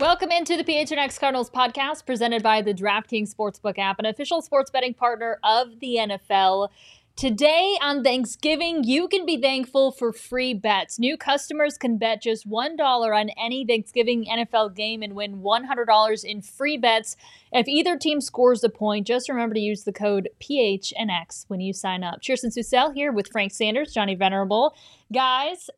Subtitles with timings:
[0.00, 4.70] Welcome into the PHNX Cardinals podcast presented by the DraftKings Sportsbook app, an official sports
[4.70, 6.70] betting partner of the NFL.
[7.14, 10.98] Today on Thanksgiving, you can be thankful for free bets.
[10.98, 16.42] New customers can bet just $1 on any Thanksgiving NFL game and win $100 in
[16.42, 17.14] free bets.
[17.52, 21.72] If either team scores a point, just remember to use the code PHNX when you
[21.72, 22.22] sign up.
[22.22, 24.74] Cheers and Susel here with Frank Sanders, Johnny Venerable.
[25.12, 25.70] Guys,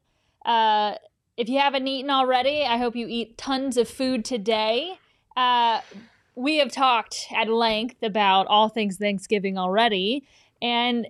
[0.47, 0.95] uh,
[1.37, 4.99] if you haven't eaten already, I hope you eat tons of food today.
[5.37, 5.81] Uh,
[6.37, 10.25] we have talked at length about all things Thanksgiving already,
[10.63, 11.07] and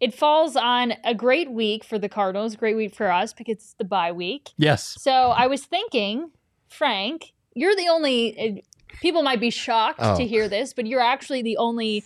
[0.00, 3.72] it falls on a great week for the Cardinals, great week for us because it's
[3.74, 4.50] the bye week.
[4.56, 4.96] Yes.
[5.00, 6.30] So I was thinking,
[6.68, 8.64] Frank, you're the only.
[9.00, 10.16] People might be shocked Oh.
[10.16, 12.04] to hear this, but you're actually the only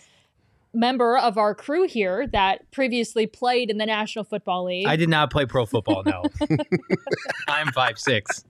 [0.75, 4.87] member of our crew here that previously played in the National Football League.
[4.87, 6.23] I did not play pro football, no.
[7.49, 8.45] I'm five six.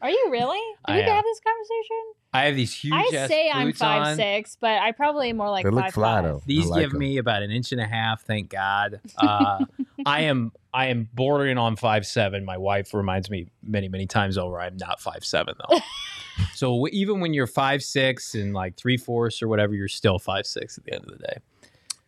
[0.00, 0.58] Are you really?
[0.86, 1.08] Did I we am.
[1.16, 2.12] have this conversation?
[2.32, 4.16] I have these huge I say I'm five on.
[4.16, 6.24] six, but I probably am more like They look five fly five.
[6.24, 6.42] though.
[6.46, 6.98] These I like give 'em.
[6.98, 9.00] me about an inch and a half, thank God.
[9.18, 9.64] Uh,
[10.06, 12.44] I am I am bordering on five seven.
[12.44, 15.78] My wife reminds me many, many times over I'm not five seven though.
[16.54, 20.18] so w- even when you're five six and like three fourths or whatever, you're still
[20.18, 21.36] five six at the end of the day.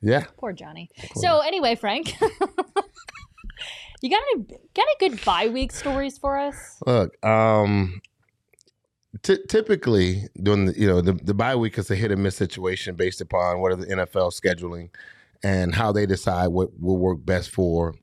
[0.03, 0.25] Yeah.
[0.37, 0.91] Poor Johnny.
[1.15, 2.21] So anyway, Frank,
[4.03, 4.43] you got any
[4.75, 6.83] got any good bye week stories for us?
[6.85, 8.01] Look, um,
[9.23, 12.35] ty typically during the you know the the bye week is a hit and miss
[12.35, 14.91] situation based upon what are the NFL scheduling
[15.45, 17.95] and how they decide what will work best for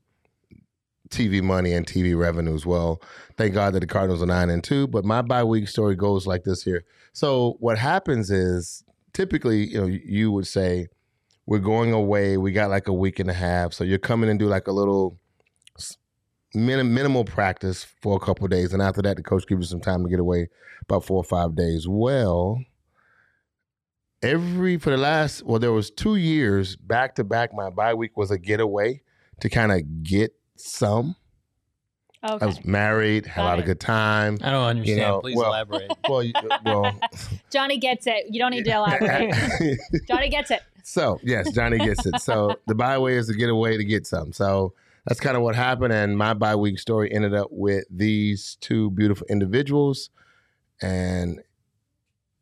[1.10, 3.00] TV money and TV revenue as Well,
[3.36, 4.86] thank God that the Cardinals are nine and two.
[4.86, 6.84] But my bye week story goes like this here.
[7.12, 10.88] So what happens is typically you know you would say
[11.46, 12.36] we're going away.
[12.36, 13.72] We got like a week and a half.
[13.72, 15.18] So you're coming and do like a little
[16.54, 19.80] minim- minimal practice for a couple days, and after that, the coach gives you some
[19.80, 20.48] time to get away,
[20.82, 21.86] about four or five days.
[21.86, 22.64] Well,
[24.22, 27.52] every for the last well, there was two years back to back.
[27.54, 29.02] My bye week was a getaway
[29.40, 31.16] to kind of get some.
[32.26, 32.42] Okay.
[32.42, 34.38] I was married, had a Got lot of good time.
[34.42, 34.98] I don't understand.
[35.00, 35.92] know, Please well- elaborate.
[36.08, 36.32] Well, you-
[36.64, 36.98] well,
[37.50, 38.26] Johnny gets it.
[38.30, 39.34] You don't need to elaborate.
[40.08, 40.62] Johnny gets it.
[40.84, 42.20] So yes, Johnny gets it.
[42.20, 44.32] So the bye way is to get away to get some.
[44.32, 44.72] So
[45.06, 45.92] that's kind of what happened.
[45.92, 50.08] And my bye week story ended up with these two beautiful individuals.
[50.80, 51.40] And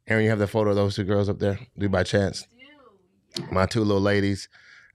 [0.06, 1.58] Aaron, you have the photo of those two girls up there?
[1.78, 2.46] Do by chance?
[3.50, 4.48] My two little ladies.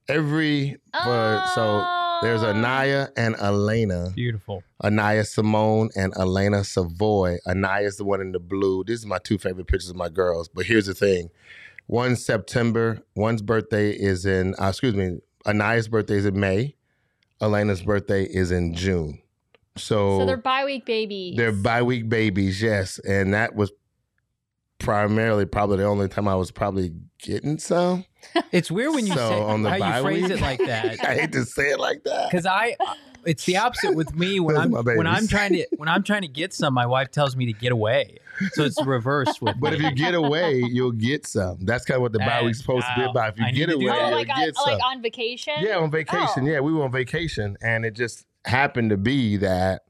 [0.07, 2.44] Every for so oh, there's.
[2.44, 4.11] Anaya and Elena.
[4.16, 4.63] Beautiful.
[4.83, 7.38] Anaya Simone and Elena Savoy.
[7.47, 8.83] Anaya's the one in the blue.
[8.83, 10.47] These are my two favorite pictures of my girls.
[10.47, 11.29] But here's the thing.
[11.88, 13.00] One's September.
[13.16, 16.75] One's birthday is in, uh, excuse me, Anaya's birthday is in May.
[17.41, 19.22] Elena's birthday is in June.
[19.77, 21.38] So, So they're bye week babies.
[21.38, 23.00] they're bi-week babies, yes.
[23.00, 23.72] And that was
[24.79, 28.06] primarily probably the only time I was probably getting some.
[28.51, 31.03] It's weird when you So, say on the how you phrase week- it like that.
[31.03, 32.29] I hate to say it like that.
[32.29, 32.75] because I,
[33.25, 36.27] it's the opposite with me when I'm when I'm trying to when I'm trying to
[36.27, 36.73] get some.
[36.73, 38.17] My wife tells me to get away,
[38.53, 41.57] so it's reversed with But if you get away, you'll get some.
[41.65, 43.33] That's kind of what the bye Uh, week's supposed to be about.
[43.33, 44.73] If you I get away, oh, you'll like on, get some.
[44.73, 45.53] like on vacation.
[45.59, 46.44] Yeah, on vacation.
[46.44, 46.45] Oh.
[46.45, 49.81] Yeah, we were on vacation, and it just happened to be that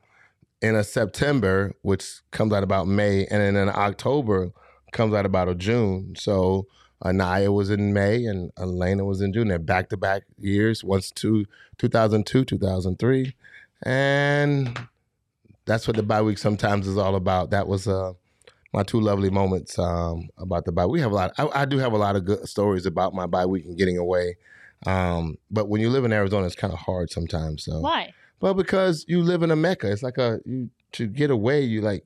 [0.61, 4.51] in a September, which comes out about May, and then in October
[4.93, 6.15] comes out about a June.
[6.17, 6.65] So
[7.05, 9.49] Anaya was in May, and Elena was in June.
[9.49, 10.83] They're back to back years.
[10.83, 11.45] Once two,
[11.77, 13.35] 2002, 2003,
[13.83, 14.79] and
[15.65, 17.51] that's what the bye week sometimes is all about.
[17.51, 18.13] That was uh,
[18.73, 20.85] my two lovely moments um, about the bye.
[20.87, 21.33] We have a lot.
[21.37, 23.97] I, I do have a lot of good stories about my bye week and getting
[23.97, 24.37] away.
[24.85, 27.65] Um, but when you live in Arizona, it's kind of hard sometimes.
[27.65, 28.13] So, Why?
[28.41, 31.61] well, because you live in a mecca, it's like a you to get away.
[31.61, 32.05] You like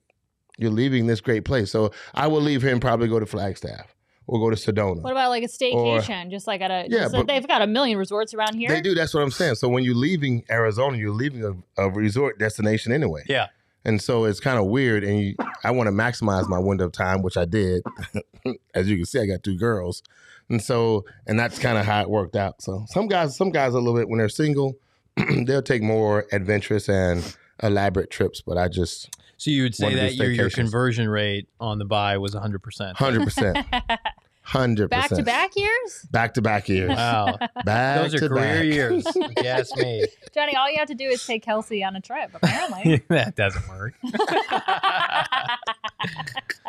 [0.58, 1.70] you're leaving this great place.
[1.70, 3.94] So I will leave here and probably go to Flagstaff
[4.26, 5.02] or go to Sedona.
[5.02, 6.30] What about like a staycation?
[6.30, 6.86] just like at a.
[6.88, 8.68] Yeah, just- but- they've got a million resorts around here.
[8.68, 8.94] They do.
[8.94, 9.56] That's what I'm saying.
[9.56, 11.44] So when you're leaving Arizona, you're leaving
[11.76, 13.22] a, a resort destination anyway.
[13.28, 13.48] yeah,
[13.84, 15.04] And so it's kind of weird.
[15.04, 15.34] And you,
[15.64, 17.82] I want to maximize my window of time, which I did.
[18.74, 20.02] As you can see, I got two girls.
[20.48, 22.60] And so, and that's kind of how it worked out.
[22.62, 24.76] So some guys, some guys a little bit when they're single,
[25.46, 28.40] they'll take more adventurous and elaborate trips.
[28.40, 29.08] But I just,
[29.42, 32.32] So you would say One of that your, your conversion rate on the bye was
[32.32, 32.94] 100%.
[32.94, 33.64] Hundred percent, 100
[34.88, 34.90] percent.
[34.90, 36.06] back to back years?
[36.12, 36.90] back to back years.
[36.90, 37.38] Wow.
[37.64, 38.64] Back Those are to career back.
[38.66, 39.02] years.
[39.04, 40.06] if you me.
[40.32, 43.02] Johnny, all you have to do is take Kelsey on a trip, apparently.
[43.08, 43.94] that doesn't work.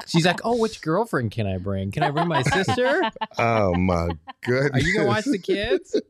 [0.08, 1.92] She's like, oh, which girlfriend can I bring?
[1.92, 3.04] Can I bring my sister?
[3.38, 4.10] Oh my
[4.44, 4.72] goodness!
[4.74, 6.02] Are you going to watch the kids?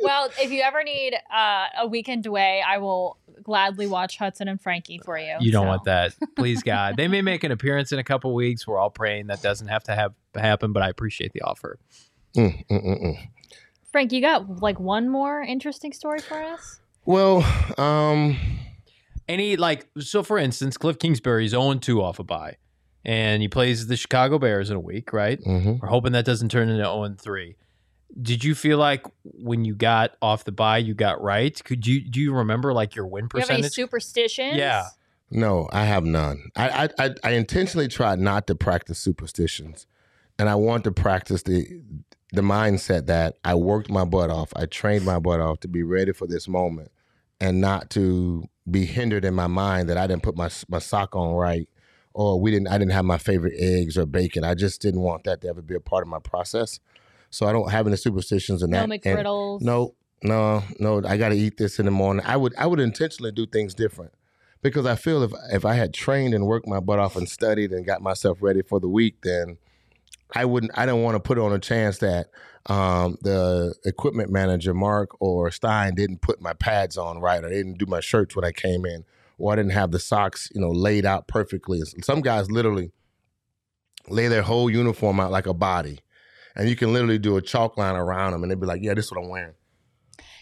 [0.00, 4.60] Well, if you ever need uh, a weekend away, I will gladly watch Hudson and
[4.60, 5.36] Frankie for you.
[5.40, 5.68] You don't so.
[5.68, 6.14] want that.
[6.36, 6.96] Please, God.
[6.96, 8.66] They may make an appearance in a couple weeks.
[8.66, 11.78] We're all praying that doesn't have to have happen, but I appreciate the offer.
[12.36, 13.28] Mm, mm, mm, mm.
[13.92, 16.80] Frank, you got like one more interesting story for us?
[17.06, 17.42] Well,
[17.78, 18.36] um,
[19.28, 22.56] Any, like, so for instance, Cliff Kingsbury's 0 2 off a bye,
[23.04, 25.40] and he plays the Chicago Bears in a week, right?
[25.40, 25.80] mhm.
[25.80, 27.56] We're hoping that doesn't turn into 0 3.
[28.20, 31.62] Did you feel like when you got off the bye, you got right?
[31.64, 33.74] Could you do you remember like your win Do you have any percentage?
[33.74, 34.56] superstitions?
[34.56, 34.84] Yeah.
[35.30, 36.50] no, I have none.
[36.56, 39.86] I, I I I intentionally tried not to practice superstitions,
[40.38, 41.82] and I want to practice the
[42.32, 45.82] the mindset that I worked my butt off, I trained my butt off to be
[45.82, 46.90] ready for this moment,
[47.40, 51.14] and not to be hindered in my mind that I didn't put my my sock
[51.14, 51.68] on right,
[52.14, 54.44] or we didn't I didn't have my favorite eggs or bacon.
[54.44, 56.80] I just didn't want that to ever be a part of my process.
[57.36, 58.90] So I don't have any superstitions in No that.
[59.04, 59.60] and- McGriddles.
[59.60, 61.02] No, no, no.
[61.06, 62.24] I got to eat this in the morning.
[62.24, 64.12] I would, I would intentionally do things different
[64.62, 67.72] because I feel if if I had trained and worked my butt off and studied
[67.72, 69.58] and got myself ready for the week, then
[70.34, 70.72] I wouldn't.
[70.78, 72.28] I don't want to put on a chance that
[72.70, 77.76] um, the equipment manager Mark or Stein didn't put my pads on right, or didn't
[77.76, 79.04] do my shirts when I came in,
[79.36, 81.82] or I didn't have the socks, you know, laid out perfectly.
[82.02, 82.92] Some guys literally
[84.08, 86.00] lay their whole uniform out like a body.
[86.56, 88.94] And you can literally do a chalk line around them, and they'd be like, "Yeah,
[88.94, 89.54] this is what I'm wearing."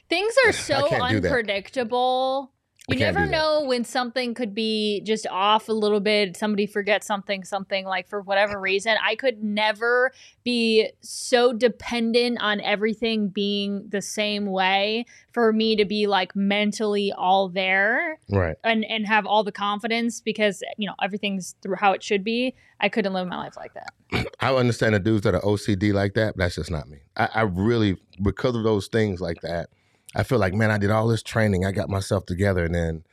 [0.08, 2.53] Things are so unpredictable.
[2.88, 6.36] You never know when something could be just off a little bit.
[6.36, 8.96] Somebody forgets something, something like for whatever reason.
[9.02, 10.12] I could never
[10.44, 17.10] be so dependent on everything being the same way for me to be like mentally
[17.16, 18.56] all there Right.
[18.62, 22.54] and and have all the confidence because you know everything's through how it should be.
[22.80, 24.26] I couldn't live my life like that.
[24.40, 26.98] I understand the dudes that are OCD like that, but that's just not me.
[27.16, 29.70] I, I really, because of those things like that,
[30.14, 33.05] I feel like, man, I did all this training, I got myself together, and then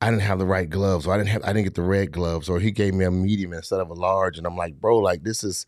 [0.00, 2.10] I didn't have the right gloves, or I didn't have, I didn't get the red
[2.12, 4.98] gloves, or he gave me a medium instead of a large, and I'm like, bro,
[4.98, 5.66] like this is,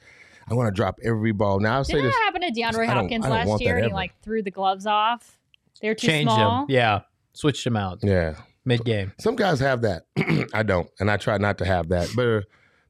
[0.48, 1.60] I want to drop every ball.
[1.60, 3.46] Now I'll say Didn't this, that happen to DeAndre I don't- Hopkins I don't last
[3.48, 3.76] want that year?
[3.76, 3.94] And he ever.
[3.94, 5.38] like threw the gloves off.
[5.80, 6.62] They're too Changed small.
[6.62, 6.66] him.
[6.68, 7.00] Yeah.
[7.34, 8.34] Switched them out yeah.
[8.64, 9.12] mid game.
[9.18, 10.02] Some guys have that.
[10.52, 12.08] I don't, and I try not to have that.
[12.14, 12.40] But uh,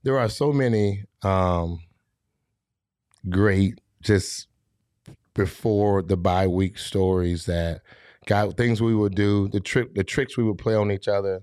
[0.03, 1.81] there are so many um,
[3.29, 4.49] great, just
[5.35, 7.81] before the bye week stories that
[8.27, 11.43] got things we would do, the trick, the tricks we would play on each other.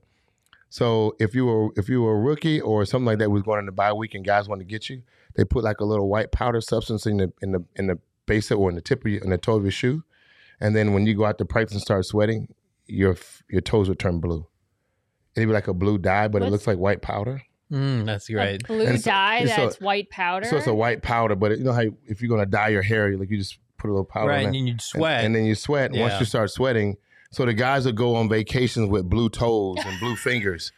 [0.69, 3.59] So if you were if you were a rookie or something like that was going
[3.59, 5.01] in the bye week and guys wanted to get you,
[5.35, 8.51] they put like a little white powder substance in the in the in the base
[8.51, 10.03] of, or in the tip of your, in the toe of your shoe,
[10.59, 12.53] and then when you go out to practice and start sweating,
[12.85, 13.17] your
[13.49, 14.45] your toes would turn blue.
[15.35, 17.41] It'd be like a blue dye, but it looks like white powder.
[17.71, 18.67] Mm, that's A great.
[18.67, 20.45] blue And so- dye and so- that's white powder.
[20.47, 22.69] So it's a white powder, but it, you know how you- if you're gonna dye
[22.69, 24.39] your hair, like you just put a little powder Right.
[24.41, 25.25] on And it, then you'd sweat.
[25.25, 25.91] and, then you sweat.
[25.91, 26.97] And Once you start sweating,
[27.31, 30.71] so the guys would go on vacations with blue toes and blue fingers.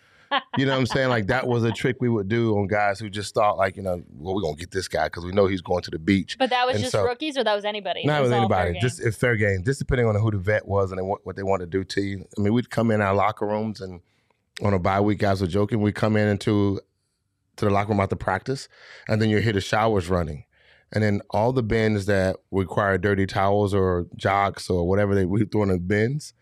[0.58, 1.10] You know what I'm saying?
[1.10, 3.84] Like that was a trick we would do on guys who just thought like, you
[3.84, 6.38] know, well, we're gonna get this guy because we know he's going to the beach.
[6.40, 8.02] but that was and just so- rookies, or that was anybody.
[8.02, 9.62] It Not was with anybody, just it's fair game.
[9.66, 12.02] Just depending on who the vet was and what, what they want to do to
[12.02, 12.26] you.
[12.38, 14.00] I mean, we'd come in our locker rooms and
[14.64, 15.82] on a bye week, guys were joking.
[15.82, 16.80] We'd come in into
[17.58, 18.70] to the locker room after practice,
[19.10, 20.46] and then you hear the showers running,
[20.92, 25.46] and then all the bins that require dirty towels or jocks or whatever they we
[25.46, 26.34] throw in the bins.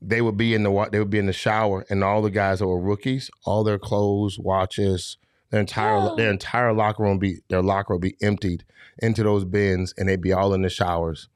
[0.00, 2.60] They would be in the they would be in the shower, and all the guys
[2.60, 5.18] that were rookies, all their clothes, watches,
[5.50, 6.16] their entire Whoa.
[6.16, 8.64] their entire locker room be their locker would be emptied
[8.98, 11.28] into those bins, and they'd be all in the showers,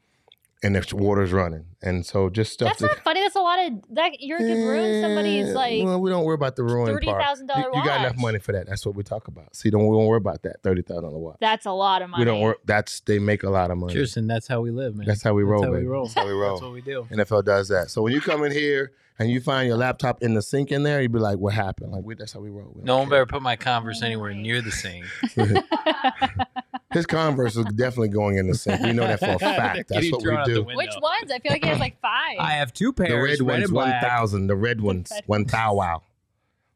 [0.65, 2.69] and the water's running, and so just stuff.
[2.69, 3.21] That's that, not funny.
[3.21, 4.21] That's a lot of that.
[4.21, 7.21] You could ruin somebody's Eh, like Well, we don't worry about the ruin thirty part.
[7.23, 8.67] thousand You, dollar you got enough money for that.
[8.69, 9.55] That's what we talk about.
[9.57, 11.37] See, don't we don't worry about that thirty thousand dollar watch.
[11.41, 12.21] That's a lot of money.
[12.21, 12.59] We don't work.
[12.65, 13.93] That's they make a lot of money.
[13.93, 15.07] Cheers, that's how we live, man.
[15.07, 16.05] That's how we roll, That's how we roll.
[16.05, 16.51] That's how we roll.
[16.55, 17.07] That's what we do.
[17.11, 17.91] NFL does that.
[17.91, 20.85] So when you come in here and you find your laptop in the sink in
[20.85, 22.73] there, you'd be like, "What happened?" Like we, that's how we roll.
[22.75, 23.11] We don't No one care.
[23.25, 25.05] better put my Converse anywhere near the sink.
[26.93, 28.81] His Converse is definitely going in the sink.
[28.83, 29.89] We know that for a fact.
[29.89, 30.65] That's what we do.
[30.65, 31.31] Which ones?
[31.33, 32.37] I feel like he has like five.
[32.39, 34.03] I have two The pairs, red red, ones, and one black.
[34.03, 34.47] thousand.
[34.49, 36.03] The red ones, one thou wow.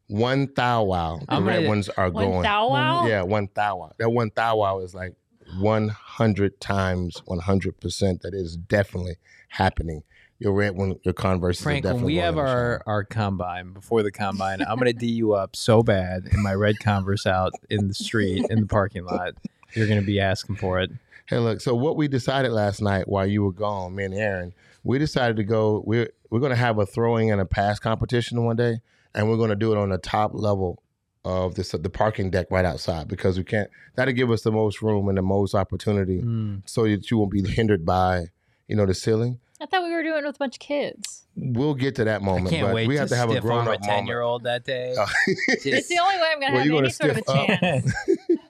[0.07, 1.19] One thou wow.
[1.19, 2.41] The I'm red ready- ones are One going.
[2.43, 3.03] thou wow?
[3.03, 3.93] Mm, yeah, one thou wow.
[3.97, 5.15] That one thou wow is like
[5.59, 9.17] 100 times 100% that is definitely
[9.49, 10.03] happening
[10.39, 11.59] your red one, your Converse.
[11.59, 15.55] Frank, when we have our, our combine before the combine, I'm gonna d you up
[15.55, 19.33] so bad in my red Converse out in the street in the parking lot.
[19.73, 20.91] You're gonna be asking for it.
[21.27, 21.59] Hey, look.
[21.61, 25.35] So what we decided last night while you were gone, me and Aaron, we decided
[25.37, 25.83] to go.
[25.85, 28.79] We're we're going to have a throwing and a pass competition one day,
[29.13, 30.81] and we're going to do it on the top level
[31.25, 33.69] of this the parking deck right outside because we can't.
[33.95, 36.61] That'll give us the most room and the most opportunity, Mm.
[36.65, 38.27] so that you won't be hindered by
[38.69, 39.39] you know the ceiling.
[39.59, 41.25] I thought we were doing it with a bunch of kids.
[41.35, 43.67] We'll get to that I moment, can't but wait we have to have a grown
[43.67, 44.95] up ten year old that day.
[44.97, 45.05] Oh.
[45.47, 47.47] It's the only way I'm gonna Well, have any sort of a up.
[47.59, 47.93] chance.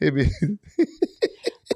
[0.00, 0.86] It'd be-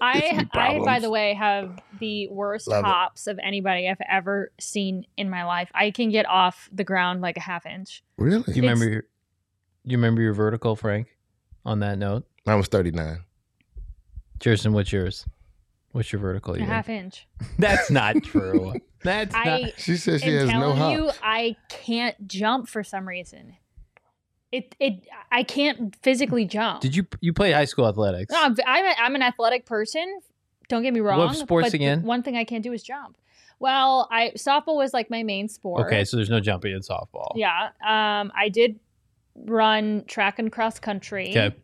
[0.01, 2.87] I, I, by the way, have the worst Love it.
[2.87, 5.71] hops of anybody I've ever seen in my life.
[5.75, 8.03] I can get off the ground like a half inch.
[8.17, 8.43] really?
[8.45, 8.89] Do you remember?
[8.89, 9.03] Your,
[9.85, 11.09] you remember your vertical, Frank?
[11.67, 13.25] On that note, I was thirty nine.
[14.39, 15.27] Jerson, what's yours?
[15.93, 16.55] What's your vertical?
[16.55, 17.05] A You half think?
[17.05, 17.29] inch.
[17.59, 18.73] That's not true.
[19.05, 19.47] That's not.
[19.47, 21.11] I She says she has no telling you.
[21.23, 23.57] I can't jump for some reason.
[24.53, 26.81] It it I can't physically jump.
[26.81, 28.33] Did you you play high school athletics?
[28.33, 30.21] No, I'm, I'm, a, I'm an athletic person.
[30.69, 31.19] Don't get me wrong.
[31.19, 32.03] What sports but again?
[32.03, 33.17] one thing I can't do is jump.
[33.61, 35.87] Well, I softball was like my main sport.
[35.87, 37.33] Okay, so there's no jumping in softball.
[37.35, 37.71] Yeah.
[37.87, 38.81] Um, I did
[39.37, 41.31] run track and cross country.
[41.31, 41.55] Okay,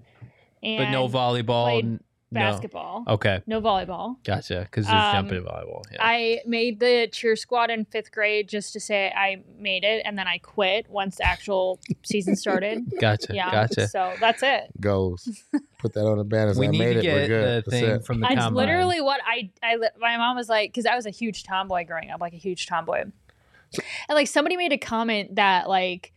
[0.63, 1.65] And but no volleyball.
[1.81, 2.01] played
[2.33, 2.41] n- no.
[2.51, 3.05] basketball.
[3.09, 4.17] Okay, No volleyball.
[4.25, 4.61] gotcha.
[4.71, 5.83] Because there's Um, jumping volleyball.
[5.93, 5.99] Yeah.
[6.01, 10.19] I made the cheer squad in fifth grade just to say I made it, and
[10.19, 12.85] then I quit once the actual season started.
[13.01, 13.35] gotcha.
[13.35, 13.51] Yeah.
[13.51, 13.89] Gotcha.
[13.89, 14.71] So that's it.
[14.81, 15.45] Goes.
[15.79, 16.55] Put that on the banner.
[16.55, 17.13] We I need made to it.
[17.13, 17.65] We're get good.
[17.65, 18.05] the That's thing it.
[18.07, 18.55] from the It's combine.
[18.55, 22.11] literally what I, I my mom was like, because I was a huge tomboy growing
[22.11, 23.03] up, like a huge tomboy.
[23.03, 26.13] And like somebody made a comment that like,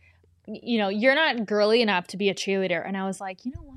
[0.46, 2.82] you know, you're not girly enough to be a cheerleader.
[2.84, 3.69] And I was like, you know what?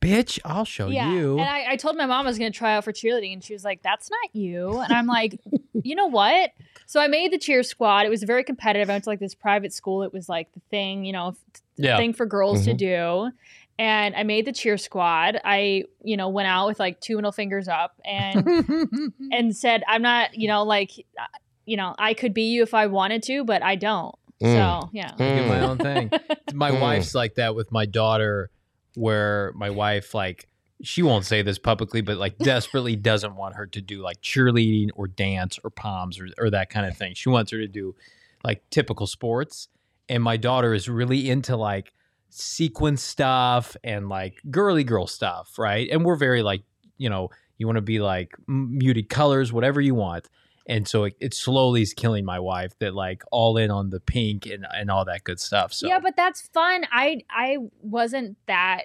[0.00, 0.38] Bitch.
[0.44, 1.12] I'll show yeah.
[1.12, 1.38] you.
[1.38, 3.32] And I, I told my mom I was going to try out for cheerleading.
[3.34, 4.78] And she was like, that's not you.
[4.80, 5.38] And I'm like,
[5.82, 6.50] you know what?
[6.86, 8.06] So I made the cheer squad.
[8.06, 8.88] It was very competitive.
[8.90, 10.02] I went to like this private school.
[10.02, 11.34] It was like the thing, you know,
[11.76, 11.96] yeah.
[11.96, 12.78] thing for girls to Mhm.
[12.78, 13.30] do.
[13.78, 15.40] And I made the cheer squad.
[15.44, 20.02] I, you know, went out with like two middle fingers up and and said, I'm
[20.02, 21.24] not, you know, like, uh,
[21.64, 24.14] you know, I could be you if I wanted to, but I don't.
[24.42, 24.54] Mm.
[24.82, 25.12] So, yeah.
[25.14, 25.62] I do my Mm.
[25.62, 26.10] own thing.
[26.54, 26.80] My Mm.
[26.80, 28.50] wife's like that with my daughter,
[28.94, 30.48] where my wife like
[30.82, 34.88] she won't say this publicly, but like desperately doesn't want her to do like cheerleading
[34.94, 37.14] or dance or palms or, or that kind of thing.
[37.14, 37.94] She wants her to do
[38.42, 39.68] like typical sports.
[40.08, 41.92] And my daughter is really into like
[42.30, 45.88] sequence stuff and like girly girl stuff, right?
[45.90, 46.62] And we're very like,
[46.96, 50.28] you know, you want to be like muted colors, whatever you want.
[50.70, 53.98] And so it, it slowly is killing my wife that like all in on the
[54.00, 55.72] pink and, and all that good stuff.
[55.74, 56.86] So Yeah, but that's fun.
[56.92, 58.84] I I wasn't that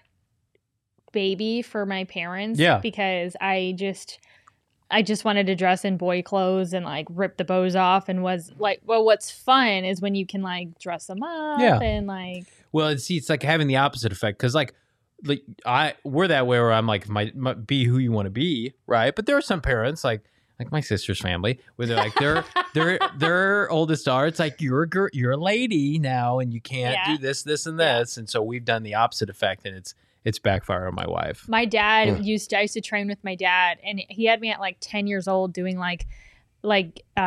[1.11, 2.79] baby for my parents Yeah.
[2.79, 4.19] because I just
[4.91, 8.21] I just wanted to dress in boy clothes and like rip the bows off and
[8.21, 11.79] was like well what's fun is when you can like dress them up Yeah.
[11.79, 14.73] and like Well, see, it's like having the opposite effect because, like,
[15.23, 18.31] like I we're that way where I'm like, my, my be who you want to
[18.31, 19.15] be, right?
[19.15, 20.23] But there are some parents like
[20.59, 22.43] like my sister's family where they're like their
[22.74, 24.27] their their oldest daughter.
[24.27, 27.15] It's like you're a girl, you're a lady now, and you can't Yeah.
[27.15, 28.00] do this, this, and Yeah.
[28.00, 28.17] this.
[28.17, 29.93] And so we've done the opposite effect, and it's
[30.24, 31.47] it's backfired on my wife.
[31.47, 32.25] My dad Mm.
[32.25, 34.77] used to, I used to train with my dad and he had me at like
[34.79, 36.07] 10 years old doing like
[36.63, 37.21] like uh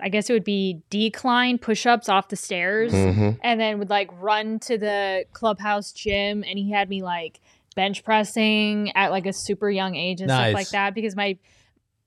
[0.00, 3.40] I guess it would be decline push-ups off the stairs Mhm.
[3.42, 7.40] and then would like run to the clubhouse gym and he had me like
[7.74, 11.36] bench pressing at like a super young age and stuff like that because my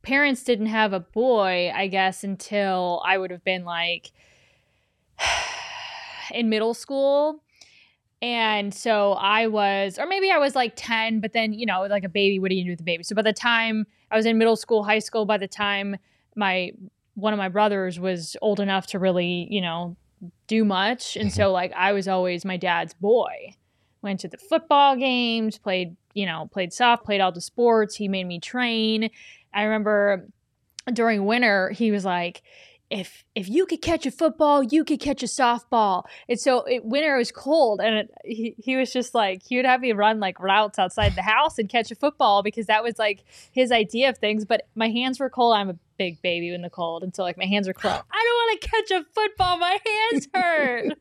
[0.07, 4.11] parents didn't have a boy I guess until I would have been like
[6.31, 7.41] in middle school
[8.21, 12.03] and so I was, or maybe I was like 10, but then, you know, like
[12.03, 13.03] a baby, what do you do with a baby?
[13.03, 15.97] So by the time I was in middle school, high school, by the time
[16.35, 16.71] my,
[17.13, 19.95] one of my brothers was old enough to really, you know,
[20.47, 21.15] do much.
[21.15, 21.35] And mm-hmm.
[21.35, 23.55] so like I was always my dad's boy.
[24.01, 27.95] Went to the football games, played, you know, played soft, played all the sports.
[27.95, 29.09] He made me train.
[29.54, 30.27] I remember
[30.92, 32.42] during winter, he was like,
[32.89, 36.04] if if you could catch a football, you could catch a softball.
[36.30, 39.66] And so it, winter was cold, and it, he he was just like he would
[39.66, 42.98] have me run like routes outside the house and catch a football because that was
[42.98, 44.46] like his idea of things.
[44.46, 45.56] But my hands were cold.
[45.56, 47.94] I'm a big baby in the cold, and so like my hands are cold.
[48.12, 49.58] I don't want to catch a football.
[49.58, 50.94] My hands hurt.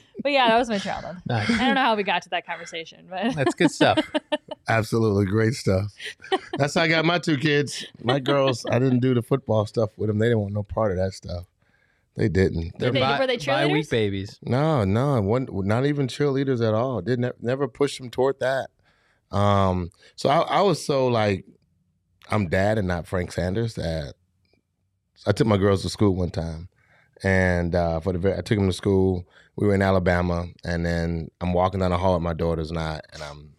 [0.24, 1.18] but yeah, that was my childhood.
[1.26, 1.48] Nice.
[1.48, 3.98] I don't know how we got to that conversation, but That's good stuff.
[4.68, 5.92] Absolutely great stuff.
[6.58, 7.86] That's how I got my two kids.
[8.02, 10.18] My girls, I didn't do the football stuff with them.
[10.18, 11.44] They didn't want no part of that stuff.
[12.16, 12.72] They didn't.
[12.78, 13.90] Did they- were they bi- week cheerleaders?
[13.90, 14.38] babies.
[14.42, 17.00] No, no, one, not even cheerleaders at all.
[17.02, 18.70] Did ne- never push them toward that.
[19.30, 21.44] Um, so I, I was so like,
[22.30, 23.74] I'm dad and not Frank Sanders.
[23.74, 24.14] That
[25.26, 26.68] I took my girls to school one time,
[27.24, 29.26] and uh, for the I took him to school.
[29.56, 32.78] We were in Alabama, and then I'm walking down the hall with my daughters and
[32.78, 33.54] I, and I'm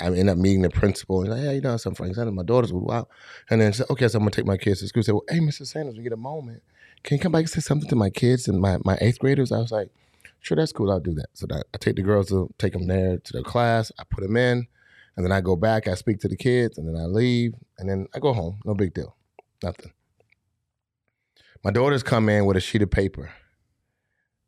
[0.00, 1.22] I end up meeting the principal.
[1.22, 2.34] And like, hey, you know, some Frank Sanders.
[2.34, 3.08] My daughters would wow.
[3.50, 5.02] And then said, okay, so I'm gonna take my kids to school.
[5.02, 5.66] Say, well, hey, Mr.
[5.66, 6.62] Sanders, we get a moment.
[7.04, 9.52] Can you come back and say something to my kids and my, my eighth graders?
[9.52, 9.90] I was like,
[10.40, 10.90] sure, that's cool.
[10.90, 11.28] I'll do that.
[11.34, 13.92] So that, I take the girls to take them there to their class.
[13.98, 14.66] I put them in,
[15.16, 15.86] and then I go back.
[15.86, 18.58] I speak to the kids, and then I leave, and then I go home.
[18.64, 19.16] No big deal,
[19.62, 19.92] nothing.
[21.64, 23.30] My daughters come in with a sheet of paper,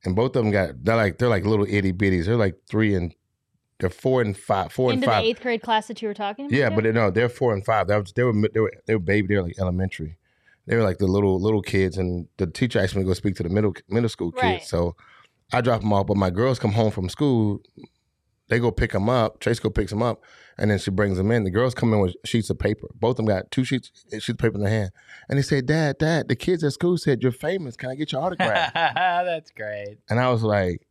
[0.04, 2.26] and both of them got they're like they're like little itty bitties.
[2.26, 3.14] They're like three and
[3.78, 5.22] they're four and five, four Into and five.
[5.24, 6.56] the eighth grade class that you were talking about?
[6.56, 6.74] Yeah, to?
[6.74, 7.88] but they- no, they're four and five.
[7.88, 9.28] That was they were they were they were baby.
[9.28, 10.16] They were like elementary.
[10.66, 13.34] They were like the little little kids, and the teacher asked me to go speak
[13.36, 14.42] to the middle middle school kids.
[14.42, 14.62] Right.
[14.62, 14.94] So
[15.52, 17.60] I drop them off, but my girls come home from school.
[18.48, 19.40] They go pick them up.
[19.40, 20.22] Trace go picks them up,
[20.60, 21.44] and then she brings them in.
[21.44, 22.86] The girls come in with sheets of paper.
[22.94, 24.90] Both of them got two sheets sheets of paper in their hand,
[25.28, 27.76] and they say, "Dad, Dad, the kids at school said you're famous.
[27.76, 29.98] Can I get your autograph?" That's great.
[30.08, 30.86] and I was like,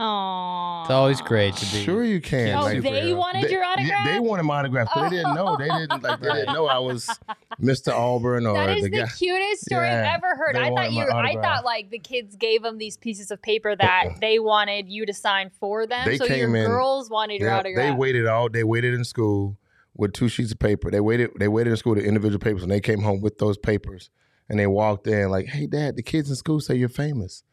[0.00, 0.82] Aww.
[0.84, 1.84] It's always great to be.
[1.84, 4.06] "Sure, you can." Oh, Like, they wanted they, your autograph?
[4.06, 5.56] they wanted my autograph, but they didn't know.
[5.58, 6.20] They didn't like.
[6.20, 7.06] They didn't know I was
[7.60, 7.92] Mr.
[7.92, 9.08] Auburn or That is the the guy.
[9.08, 10.56] cutest story I've ever heard.
[10.56, 11.06] I thought you.
[11.06, 14.88] my I thought like the kids gave them these pieces of paper that they wanted
[14.88, 16.06] you to sign for them.
[16.06, 17.86] They so your came in- girls wanted your Yeah, autograph.
[17.86, 18.48] they waited all.
[18.48, 19.58] They waited in school
[19.96, 20.90] with two sheets of paper.
[20.90, 21.30] They waited.
[21.38, 24.08] They waited in school with individual papers, and they came home with those papers.
[24.48, 27.44] And they walked in like, "Hey, Dad, the kids in school say you're famous."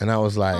[0.00, 0.56] And I was like,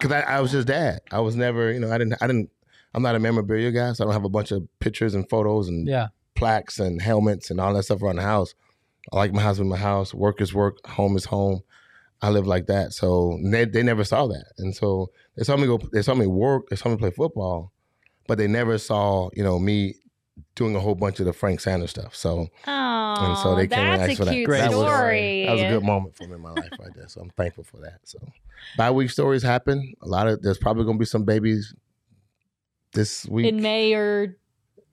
[0.00, 1.00] because I, I was just dad.
[1.10, 2.50] I was never, you know, I didn't, I didn't.
[2.94, 5.68] I'm not a memorabilia guy, so I don't have a bunch of pictures and photos
[5.68, 6.08] and Yeah.
[6.34, 8.54] plaques and helmets and all that stuff around the house.
[9.12, 10.12] I like my house in my house.
[10.14, 10.84] Work is work.
[10.86, 11.60] Home is home.
[12.22, 12.92] I live like that.
[12.94, 15.78] So they, they never saw that, and so they saw me go.
[15.92, 16.68] They saw me work.
[16.70, 17.72] They saw me play football,
[18.26, 19.96] but they never saw you know me
[20.54, 22.16] doing a whole bunch of the Frank Sanders stuff.
[22.16, 22.95] So Aww,
[23.42, 24.44] so they came and asked for that.
[24.44, 25.44] Great That was- story.
[25.46, 27.08] that was a good moment for me in my life right there.
[27.08, 28.00] So I'm thankful for that.
[28.04, 28.18] So
[28.76, 29.94] bye week stories happen.
[30.02, 31.74] A lot of there's probably gonna be some babies
[32.92, 33.46] this week.
[33.46, 34.36] in May or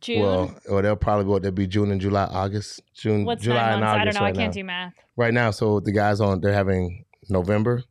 [0.02, 0.22] June.
[0.22, 1.40] Well, or they'll probably go.
[1.40, 3.84] They'll be June and July, August, June, What's July and?
[3.84, 4.02] August.
[4.02, 4.20] I don't know.
[4.22, 4.60] Right I can't now.
[4.62, 4.94] do math.
[5.16, 7.84] Right now, so the guys on they're having November.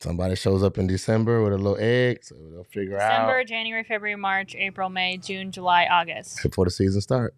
[0.00, 3.44] Somebody shows up in December with a little egg, so they'll figure December, out December,
[3.44, 6.42] January, February, March, April, May, June, July, August.
[6.42, 7.34] before the season start.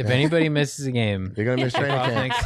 [0.00, 2.28] If anybody misses a game, You're gonna miss training Well, camp.
[2.28, 2.44] next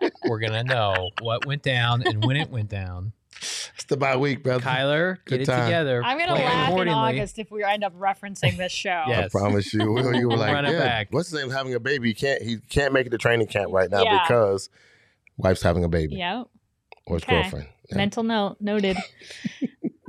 [0.00, 3.12] season, we're gonna know what went down and when it went down.
[3.38, 4.62] It's the bye week, brother.
[4.64, 5.64] Kyler, Good get it time.
[5.66, 6.02] together.
[6.02, 6.98] I'm gonna plan laugh in accordingly.
[6.98, 8.88] August if we end up referencing this show.
[8.88, 9.04] Yeah.
[9.04, 9.32] I Yes.
[9.32, 9.92] promise you.
[9.92, 11.08] We- You were like, Run it yeah, back.
[11.10, 12.08] what's his name having a baby?
[12.08, 14.22] He can't he can't make it to training camp right now Yeah.
[14.26, 14.70] because
[15.36, 16.48] wife's having a baby Yep.
[17.06, 17.42] or his Okay.
[17.42, 17.66] girlfriend.
[17.90, 17.96] Yeah.
[17.98, 18.96] Mental note noted.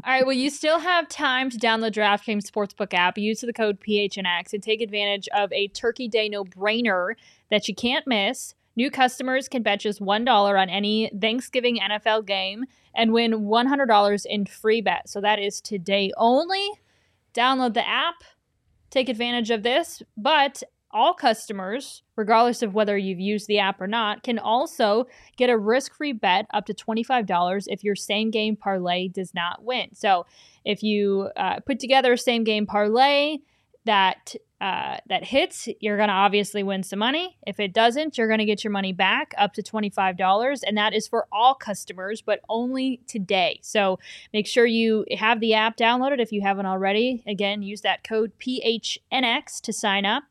[0.07, 0.25] All right.
[0.25, 3.17] Well, you still have time to download DraftKings Sportsbook app.
[3.17, 7.15] Use the code PHNX and take advantage of a Turkey Day no-brainer
[7.51, 8.55] that you can't miss.
[8.77, 12.63] New customers can bet just one dollar on any Thanksgiving NFL game
[12.95, 15.09] and win one hundred dollars in free bet.
[15.09, 16.65] So that is today only.
[17.33, 18.23] Download the app.
[18.89, 20.63] Take advantage of this, but
[20.97, 25.05] all customers, regardless of whether you've used the app or not, can also
[25.37, 29.93] get a risk-free bet up to $25 if your same-game parlay does not win.
[29.93, 30.25] So,
[30.65, 33.37] if you uh, put together a same-game parlay
[33.85, 37.37] that uh, that hits, you're going to obviously win some money.
[37.45, 40.95] If it doesn't, you're going to get your money back up to $25, and that
[40.95, 43.59] is for all customers, but only today.
[43.61, 43.99] So,
[44.33, 47.23] make sure you have the app downloaded if you haven't already.
[47.27, 50.23] Again, use that code PHNX to sign up.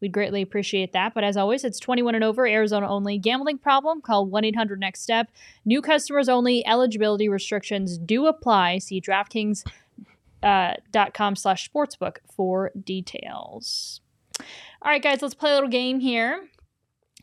[0.00, 1.12] We'd greatly appreciate that.
[1.14, 3.18] But as always, it's 21 and over, Arizona only.
[3.18, 4.00] Gambling problem?
[4.00, 5.30] Call 1 800 Next Step.
[5.64, 6.66] New customers only.
[6.66, 8.78] Eligibility restrictions do apply.
[8.78, 9.64] See DraftKings
[10.42, 14.00] uh, dot com slash sportsbook for details.
[14.82, 16.48] All right, guys, let's play a little game here.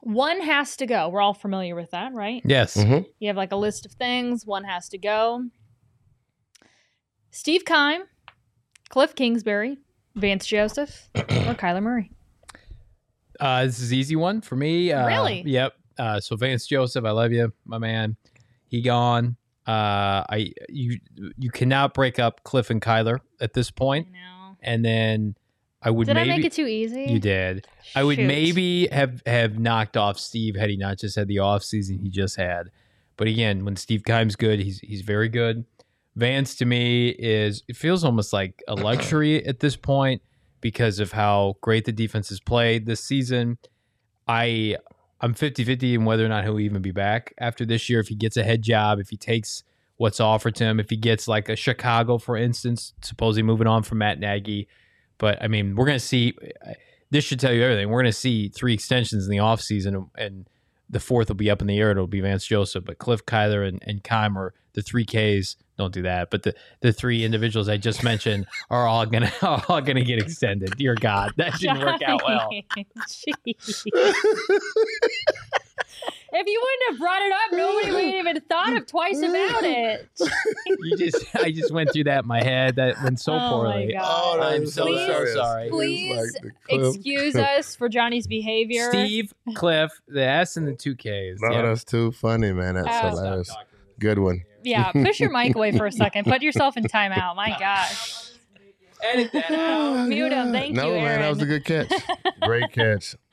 [0.02, 1.10] One has to go.
[1.10, 2.44] We're all familiar with that, right?
[2.46, 2.78] Yes.
[2.78, 3.08] Mhm.
[3.20, 4.46] You have like a list of things.
[4.46, 5.46] One has to go.
[7.32, 8.04] Steve Keim,
[8.90, 9.78] Cliff Kingsbury,
[10.16, 12.12] Vance Joseph, or Kyler Murray.
[13.40, 14.92] Uh, this is an easy one for me.
[14.92, 15.44] Uh, Really?
[15.46, 15.74] Yep.
[15.98, 18.16] Uh, so Vance Joseph, I love you, my man.
[18.68, 19.36] He gone.
[19.66, 21.00] Uh, I you
[21.38, 24.12] you cannot break up Cliff and Kyler at this I point.
[24.12, 24.56] know.
[24.62, 25.36] And then
[25.82, 27.04] I would Did maybe I make it too easy?
[27.06, 27.68] you did.
[27.96, 31.64] I would maybe have have knocked off Steve had he not just had the off
[31.64, 32.72] season he just had.
[33.18, 35.66] But again, when Steve Keim's good, he's he's very good.
[36.16, 40.22] Vance to me is it feels almost like a luxury at this point
[40.62, 43.58] because of how great the defense has played this season.
[44.28, 44.78] I
[45.22, 48.16] I'm 50-50 in whether or not he'll even be back after this year if he
[48.16, 49.64] gets a head job, if he takes
[49.96, 53.84] what's offered to him, if he gets like a Chicago for instance, supposedly moving on
[53.84, 54.68] from Matt Nagy.
[55.18, 56.36] But I mean, we're going to see
[57.10, 57.90] this should tell you everything.
[57.90, 60.48] We're going to see three extensions in the offseason and
[60.90, 61.92] the fourth will be up in the air.
[61.92, 65.58] It'll be Vance Joseph, but Cliff, Kyler, and, and Keimer, the three Ks.
[65.78, 66.32] Don't do that.
[66.32, 70.20] But the, the three individuals I just mentioned are all gonna are all gonna get
[70.20, 70.78] extended.
[70.78, 72.50] Dear God, that didn't work out well.
[76.34, 76.40] Jeez.
[76.42, 79.64] if you wouldn't have brought it up, nobody would have even thought of twice about
[79.64, 80.08] it.
[80.80, 82.76] You just I just went through that in my head.
[82.76, 83.94] That went so Oh my poorly.
[83.94, 84.04] God.
[84.06, 85.34] Oh, I'm is so, so hilarious.
[85.34, 85.70] sorry.
[85.70, 86.54] Please like.
[86.70, 88.90] Excuse us for Johnny's behavior.
[88.90, 91.40] Steve, Cliff, the S and the two Ks.
[91.42, 91.62] No, Yeah.
[91.64, 92.76] that's too funny, man.
[92.76, 93.56] That's Uh, hilarious.
[94.00, 94.44] Good one.
[94.64, 96.26] Yeah, push your mic away for a second.
[96.26, 97.36] Put yourself in timeout.
[97.36, 98.27] My gosh.
[99.04, 100.08] Edit that out.
[100.08, 100.52] Mute him.
[100.52, 101.92] Thank no, you, man, that was a good catch.
[102.42, 103.16] Great catch.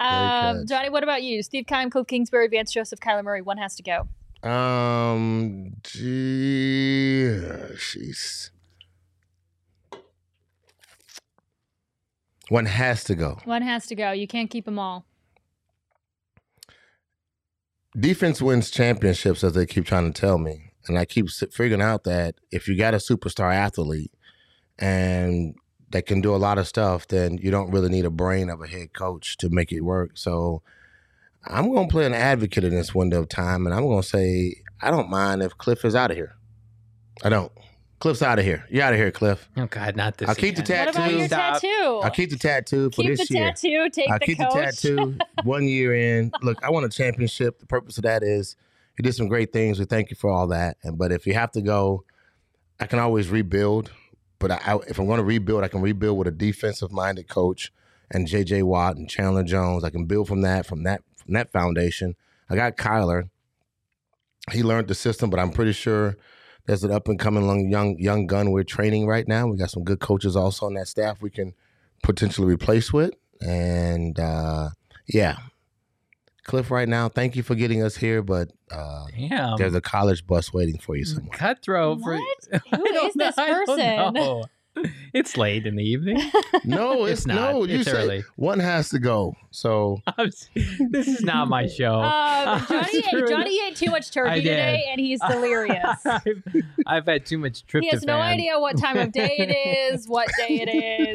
[0.00, 0.68] Um, catch.
[0.68, 1.42] Johnny, what about you?
[1.42, 3.42] Steve Keim, Cliff Kingsbury, Vance Joseph, Kyler Murray.
[3.42, 4.08] One has to go.
[4.48, 7.38] Um, gee,
[7.74, 8.50] jeez.
[12.48, 13.38] One has to go.
[13.44, 14.12] One has to go.
[14.12, 15.04] You can't keep them all.
[17.98, 22.04] Defense wins championships, as they keep trying to tell me, and I keep figuring out
[22.04, 24.11] that if you got a superstar athlete
[24.82, 25.54] and
[25.90, 28.60] that can do a lot of stuff, then you don't really need a brain of
[28.60, 30.12] a head coach to make it work.
[30.14, 30.62] So
[31.46, 34.08] I'm going to play an advocate in this window of time, and I'm going to
[34.08, 36.34] say I don't mind if Cliff is out of here.
[37.22, 37.52] I don't.
[38.00, 38.66] Cliff's out of here.
[38.68, 39.48] You're out of here, Cliff.
[39.56, 40.28] Oh God, not this.
[40.28, 40.86] I'll keep the again.
[40.86, 41.60] What about your Stop.
[41.60, 42.00] tattoo?
[42.02, 43.48] I'll keep the tattoo for Keep this the year.
[43.50, 43.90] tattoo.
[43.90, 44.52] Take I'll the keep coach.
[44.54, 46.32] the tattoo one year in.
[46.42, 47.60] Look, I want a championship.
[47.60, 48.56] The purpose of that is
[48.98, 49.78] you did some great things.
[49.78, 50.78] We thank you for all that.
[50.82, 52.02] And but if you have to go,
[52.80, 53.92] I can always rebuild.
[54.42, 57.28] But I, I, if I'm going to rebuild, I can rebuild with a defensive minded
[57.28, 57.72] coach
[58.10, 58.64] and J.J.
[58.64, 59.84] Watt and Chandler Jones.
[59.84, 62.16] I can build from that from that from that foundation.
[62.50, 63.30] I got Kyler.
[64.50, 66.16] He learned the system, but I'm pretty sure
[66.66, 69.46] there's an up and coming young young gun we're training right now.
[69.46, 71.54] We got some good coaches also on that staff we can
[72.02, 73.12] potentially replace with.
[73.40, 74.70] And uh,
[75.06, 75.36] yeah,
[76.44, 79.56] Cliff, right now, thank you for getting us here, but uh, Damn.
[79.58, 81.30] there's a college bus waiting for you somewhere.
[81.38, 82.48] cutthroat for What?
[82.72, 84.46] I Who don't this know, I don't person?
[84.76, 84.82] Know.
[85.12, 86.18] It's late in the evening.
[86.64, 87.52] No, it's, It's not.
[87.54, 87.64] no.
[87.64, 88.24] It's said early.
[88.36, 89.34] one has to go.
[89.50, 90.30] So I'm
[90.90, 91.94] this is not my show.
[91.94, 96.06] Um, Johnny, ate, Johnny ate too much turkey today, and he's delirious.
[96.06, 96.42] I've,
[96.86, 97.80] I've had too much tryptophan.
[97.82, 100.68] he has no idea what time of day it is, what day it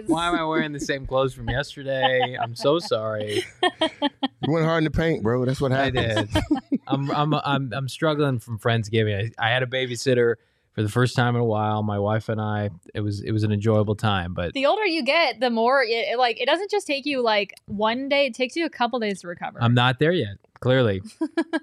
[0.04, 0.10] is.
[0.10, 2.38] Why am I wearing the same clothes from yesterday?
[2.40, 3.46] I'm so sorry.
[3.62, 5.46] you went hard in the paint, bro.
[5.46, 6.30] That's what I happened.
[6.34, 6.44] did.
[6.88, 9.32] I'm I'm I'm I'm struggling from Friendsgiving.
[9.40, 10.36] I, I had a babysitter
[10.78, 11.82] for the first time in a while.
[11.82, 12.70] My wife and I.
[12.94, 15.90] It was it was an enjoyable time, but The older you get, the more it,
[15.90, 19.00] it, like it doesn't just take you like one day; it takes you a couple
[19.00, 19.58] days to recover.
[19.60, 20.38] I'm not there yet.
[20.60, 21.02] Clearly,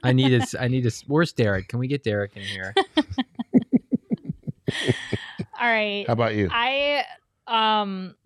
[0.03, 0.91] I need a I need a.
[1.07, 1.69] Where's Derek?
[1.69, 2.75] Can we get Derek in here?
[5.61, 6.49] All right, How about you?
[6.51, 7.05] I
[7.47, 8.17] um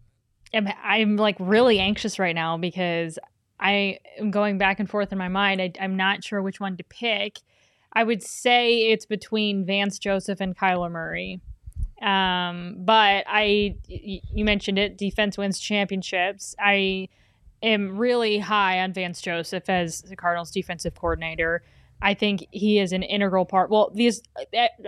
[0.54, 3.18] am I'm like really anxious right now because
[3.60, 5.60] I am going back and forth in my mind.
[5.60, 7.40] I, I'm not sure which one to pick.
[7.92, 11.40] I would say it's between Vance Joseph and Kyler Murray.
[12.02, 16.54] Um, but I, you mentioned it, defense wins championships.
[16.58, 17.08] I
[17.62, 21.62] am really high on Vance Joseph as the Cardinals defensive coordinator.
[22.00, 23.70] I think he is an integral part.
[23.70, 24.22] Well, these,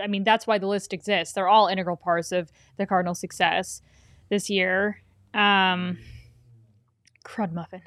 [0.01, 1.33] I mean, that's why the list exists.
[1.33, 3.81] They're all integral parts of the Cardinals' success
[4.29, 5.01] this year.
[5.33, 5.97] Um,
[7.25, 7.81] crud muffin.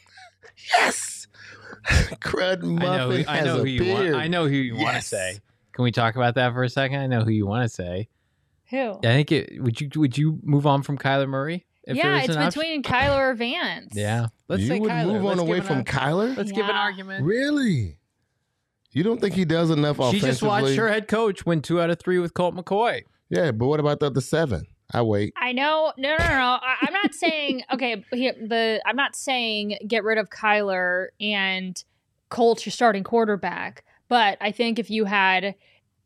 [0.72, 1.15] yes,
[2.20, 3.10] crud muffin I know.
[3.10, 4.02] Who, has I know a who you want.
[4.04, 4.14] beard.
[4.16, 5.06] I know who you want to Yes.
[5.06, 5.38] say.
[5.72, 7.00] Can we talk about that for a second?
[7.00, 8.08] I know who you want to say.
[8.70, 8.92] Who?
[8.98, 9.62] I think it.
[9.62, 11.66] Would you Would you move on from Kyler Murray?
[11.84, 12.60] if yeah, it's an option?
[12.60, 13.92] between Kyler or Vance.
[13.94, 14.26] Yeah.
[14.48, 15.06] Let's you say would Kyler.
[15.06, 16.36] move on Let's away give an from Kyler?
[16.36, 17.24] Let's give an argument.
[17.24, 17.98] Really?
[18.92, 20.20] You don't think he does enough She offensively?
[20.20, 23.02] She just watched her head coach win two out of three with Colt McCoy.
[23.28, 24.66] Yeah, but what about the other seven?
[24.92, 25.34] I wait.
[25.36, 25.92] I know.
[25.98, 26.28] No, no, no.
[26.28, 26.58] no.
[26.62, 28.04] I, I'm not saying okay.
[28.12, 31.82] He, the I'm not saying get rid of Kyler and
[32.28, 33.84] Colts your starting quarterback.
[34.08, 35.56] But I think if you had,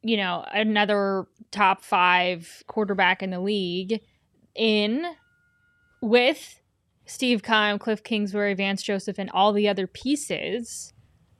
[0.02, 4.00] you know, another top five quarterback in the league
[4.54, 5.04] in
[6.00, 6.60] with
[7.04, 10.92] Steve Keim, Cliff Kingsbury, Vance Joseph, and all the other pieces,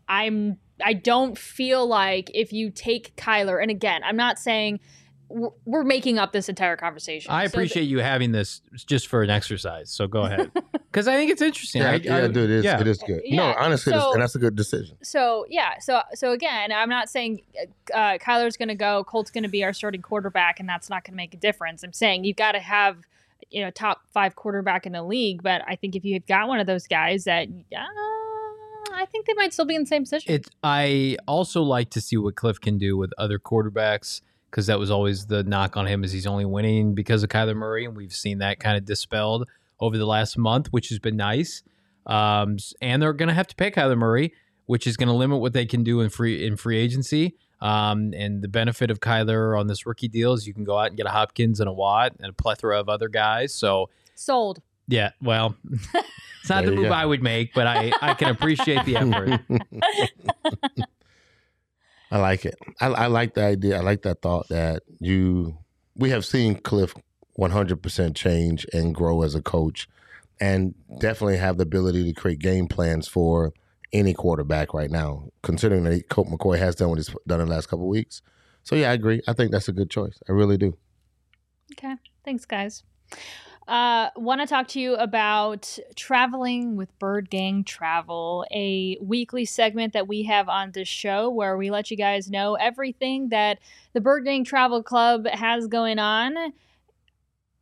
[0.09, 4.81] I'm I don't feel like if you take Kyler, and again, I'm not saying
[5.31, 7.31] we're, we're making up this entire conversation.
[7.31, 9.91] I So appreciate you having this just for an exercise.
[9.91, 10.51] So go ahead,
[10.91, 11.83] because I think it's interesting.
[11.83, 12.81] Yeah, I, yeah, I- dude, it is, yeah.
[12.81, 13.23] it is good.
[13.25, 14.97] Yeah, No, honestly, it's- so- and that's a good decision.
[15.03, 17.41] so yeah so so again i'm not saying
[17.95, 21.05] uh, kyler's going to go colt's going to be our starting quarterback and that's not
[21.05, 22.97] going to make a difference i'm saying you've got to have
[23.51, 26.59] you know top five quarterback in the league but i think if you've got one
[26.61, 30.33] of those guys that uh, i think they might still be in the same position
[30.35, 30.49] It.
[30.63, 34.91] I also like to see what Cliff can do with other quarterbacks because that was
[34.91, 38.15] always the knock on him is he's only winning because of Kyler Murray, and we've
[38.15, 41.63] seen that kind of dispelled over the last month, which has been nice.
[42.07, 44.33] Um, and they're going to have to pay Kyler Murray,
[44.67, 47.37] which is going to limit what they can do in free in free agency.
[47.61, 50.89] Um, and the benefit of Kyler on this rookie deal is you can go out
[50.89, 53.55] and get a Hopkins and a Watt and a plethora of other guys.
[53.55, 54.63] So Sold.
[54.89, 56.93] yeah, well, it's not There the move go.
[56.95, 59.41] I would make, but I I can appreciate the effort.
[62.11, 62.57] I like it.
[62.81, 63.79] I, I like the idea.
[63.79, 65.59] I like that thought that you.
[65.97, 66.95] We have seen Cliff
[67.39, 69.89] 100% change and grow as a coach,
[70.41, 73.53] and definitely have the ability to create game plans for
[73.93, 75.29] any quarterback right now.
[75.43, 78.23] Considering that Colt McCoy has done what he's done in the last couple weeks,
[78.63, 79.21] so yeah, I agree.
[79.29, 80.21] I think that's a good choice.
[80.29, 80.77] I really do.
[81.73, 81.95] Okay.
[82.25, 82.83] Thanks, guys.
[83.69, 89.93] Uh, Want to talk to you about traveling with Bird Gang Travel, a weekly segment
[89.93, 93.59] that we have on this show where we let you guys know everything that
[93.93, 96.53] the Bird Gang Travel Club has going on.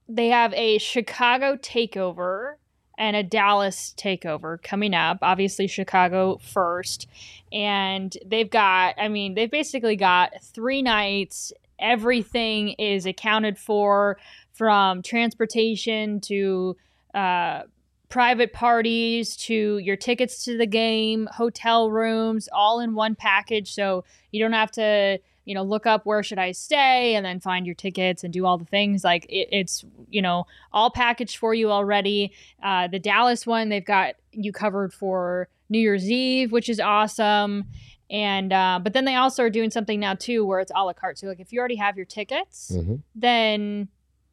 [0.09, 2.55] They have a Chicago takeover
[2.97, 5.19] and a Dallas takeover coming up.
[5.23, 7.07] Obviously, Chicago first.
[7.53, 11.53] And they've got, I mean, they've basically got three nights.
[11.79, 14.19] Everything is accounted for
[14.59, 16.77] from transportation to
[17.15, 17.63] uh,
[18.09, 23.73] private parties to your tickets to the game, hotel rooms, all in one package.
[23.73, 27.39] So you don't have to, you know, look up where should I stay and then
[27.39, 29.05] find your tickets and do all the things.
[29.05, 32.33] Like it, it's, you know, all packaged for you already.
[32.61, 37.67] Uh, the Dallas one, they've got you covered for New Year's Eve, which is awesome.
[38.11, 40.95] And uh, but then they also are doing something now too, where it's a la
[40.95, 41.19] carte.
[41.19, 43.89] So like if you already have your tickets, hmm then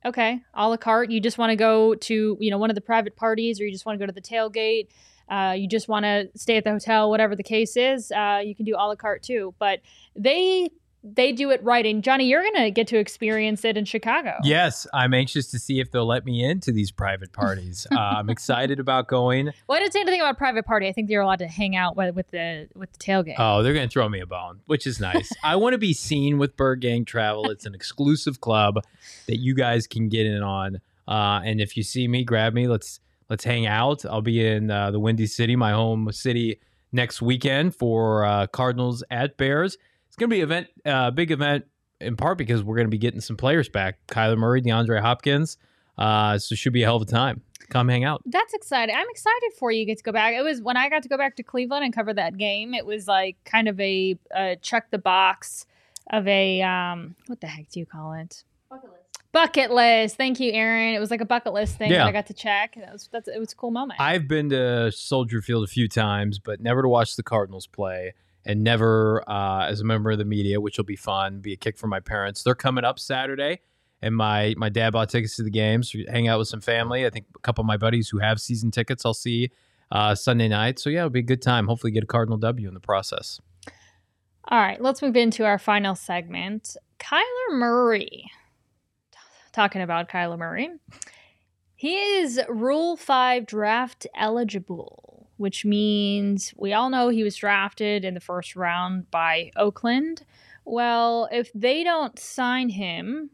[0.06, 1.12] okay, a la carte.
[1.12, 3.72] You just want to go to you know one of the private parties, or you
[3.72, 4.88] just want to go to the tailgate.
[5.28, 8.12] Uh, you just want to stay at the hotel, whatever the case is.
[8.12, 9.56] Uh, you can do a la carte too.
[9.58, 9.80] But
[10.16, 10.70] they
[11.06, 11.86] they do it right.
[11.86, 14.36] And Johnny, you're gonna get to experience it in Chicago.
[14.44, 17.86] Yes, I'm anxious to see if they'll let me into these private parties.
[17.92, 19.52] Uh, I'm excited about going.
[19.68, 20.88] Well, I didn't say anything about private party.
[20.88, 23.36] I think you're allowed to hang out with, with the with the tailgate.
[23.38, 25.32] Oh, they're going to throw me a bone, which is nice.
[25.44, 27.50] I want to be seen with Bird Gang Travel.
[27.50, 28.84] It's an exclusive club
[29.28, 30.82] that you guys can get in on.
[31.08, 32.68] Uh, and if you see me, grab me.
[32.68, 34.06] Let's let's hang out.
[34.06, 36.60] I'll be in uh, the Windy City, my home city,
[36.92, 39.78] next weekend for uh, Cardinals at Bears.
[40.16, 41.66] It's going to be an event, uh, big event,
[42.00, 43.98] in part because we're going to be getting some players back.
[44.08, 45.58] Kyler Murray, DeAndre Hopkins.
[45.98, 47.42] Uh, so it should be a hell of a time.
[47.68, 48.22] Come hang out.
[48.26, 48.96] That's exciting.
[48.96, 50.34] I'm excited for you get to go back.
[50.34, 52.74] It was when I got to go back to Cleveland and cover that game.
[52.74, 55.66] It was like kind of a, a check the box
[56.12, 58.46] of a um what the heck do you call it?
[58.70, 59.32] Bucket list.
[59.34, 60.16] Bucket list.
[60.16, 60.94] Thank you, Aaron.
[60.94, 61.98] It was like a bucket list thing Yeah.
[61.98, 62.76] that I got to check.
[62.80, 64.00] That was that's it was a cool moment.
[64.00, 68.14] I've been to Soldier Field a few times, but never to watch the Cardinals play,
[68.46, 71.40] and never uh, as a member of the media, which will be fun.
[71.40, 72.44] Be a kick for my parents.
[72.44, 73.62] They're coming up Saturday,
[74.02, 75.92] and my my dad bought tickets to the games.
[75.92, 77.06] So hang out with some family.
[77.06, 79.52] I think a couple of my buddies who have season tickets, I'll see
[79.92, 80.80] uh, Sunday night.
[80.80, 81.68] So yeah, it'll be a good time.
[81.68, 83.40] Hopefully, get a Cardinal W in the process.
[84.48, 86.78] All right, let's move into our final segment.
[87.00, 88.26] Kyler Murray.
[89.54, 90.70] Talking about Kyler Murray.
[91.76, 95.05] He is Rule 5 draft eligible,
[95.38, 100.26] which means we all know he was drafted in the first round by Oakland.
[100.66, 103.30] Well, if they don't sign him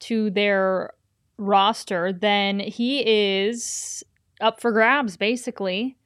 [0.00, 0.92] to their
[1.38, 4.02] roster, then he is
[4.40, 5.96] up for grabs, basically.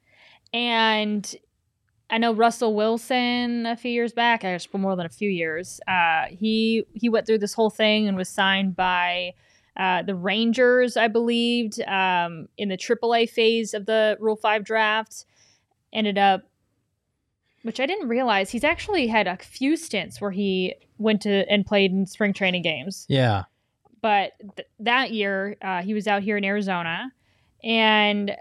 [0.53, 1.35] And
[2.09, 5.29] I know Russell Wilson a few years back, I guess for more than a few
[5.29, 5.79] years.
[5.87, 9.33] Uh, he he went through this whole thing and was signed by
[9.77, 15.25] uh, the Rangers, I believed, um, in the AAA phase of the Rule Five draft.
[15.91, 16.43] Ended up,
[17.63, 21.65] which I didn't realize, he's actually had a few stints where he went to and
[21.65, 23.43] played in spring training games Yeah,
[24.01, 27.11] but th- that year uh, he was out here in Arizona,
[27.63, 28.35] and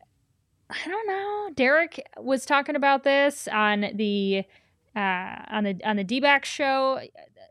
[0.70, 1.50] I don't know.
[1.54, 4.44] Derek was talking about this on the
[4.94, 7.00] uh, on the on the D show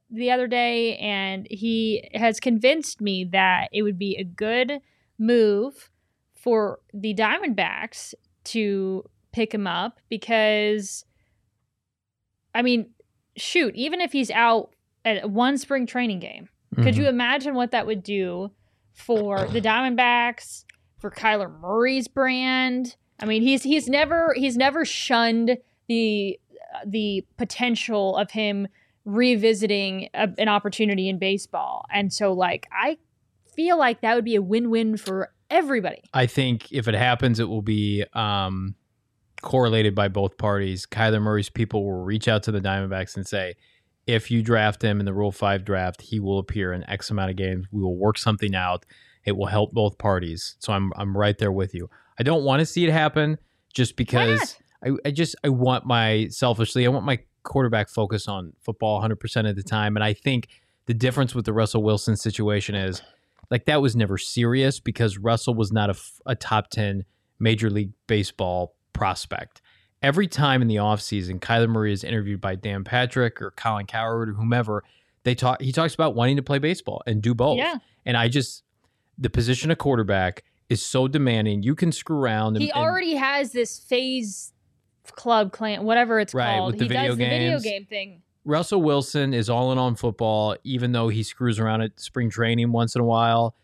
[0.10, 4.80] the other day, and he has convinced me that it would be a good
[5.18, 5.90] move
[6.36, 8.14] for the Diamondbacks
[8.46, 9.04] to
[9.38, 11.06] pick him up because,
[12.56, 12.90] I mean,
[13.36, 14.72] shoot, even if he's out
[15.06, 16.50] at one spring training game.
[16.76, 16.98] Could Mhm.
[16.98, 18.52] you imagine what that would do
[18.94, 20.66] for the Diamondbacks,
[20.98, 22.96] for Kyler Murray's brand?
[23.20, 26.40] I mean, he's he's never he's never shunned the
[26.86, 28.68] the potential of him
[29.06, 32.98] revisiting a, an opportunity in baseball, and so like I
[33.56, 36.02] feel like that would be a win-win for everybody.
[36.14, 38.76] I think if it happens, it will be um,
[39.42, 40.86] correlated by both parties.
[40.86, 43.56] Kyler Murray's people will reach out to the Diamondbacks and say,
[44.06, 47.30] if you draft him in the Rule 5 draft, he will appear in X amount
[47.30, 47.66] of games.
[47.72, 48.86] We will work something out.
[49.26, 50.56] It will help both parties.
[50.60, 51.90] So I'm, I'm right there with you.
[52.18, 53.38] I don't want to see it happen
[53.74, 58.54] just because I, I just I want my selfishly I want my quarterback focus on
[58.62, 60.48] football 100% of the time and I think
[60.86, 63.02] the difference with the Russell Wilson situation is
[63.52, 65.96] like that was never serious because Russell was not a,
[66.26, 67.06] a top 10
[67.40, 69.62] major league baseball prospect.
[70.02, 74.30] Every time in the offseason, Kyler Murray is interviewed by Dan Patrick or Colin Cowherd
[74.30, 74.84] or whomever,
[75.24, 77.58] they talk he talks about wanting to play baseball and do both.
[77.58, 77.76] Yeah.
[78.06, 78.64] And I just
[79.18, 81.64] the position of quarterback is so demanding.
[81.64, 82.56] You can screw around.
[82.58, 84.54] And, He and- already has this FaZe
[85.14, 86.74] club clan, whatever it's Right, called.
[86.74, 88.22] with the he video does the video game thing.
[88.46, 92.72] Russell Wilson is all in on football, even though he screws around at spring training
[92.72, 93.56] once in a while.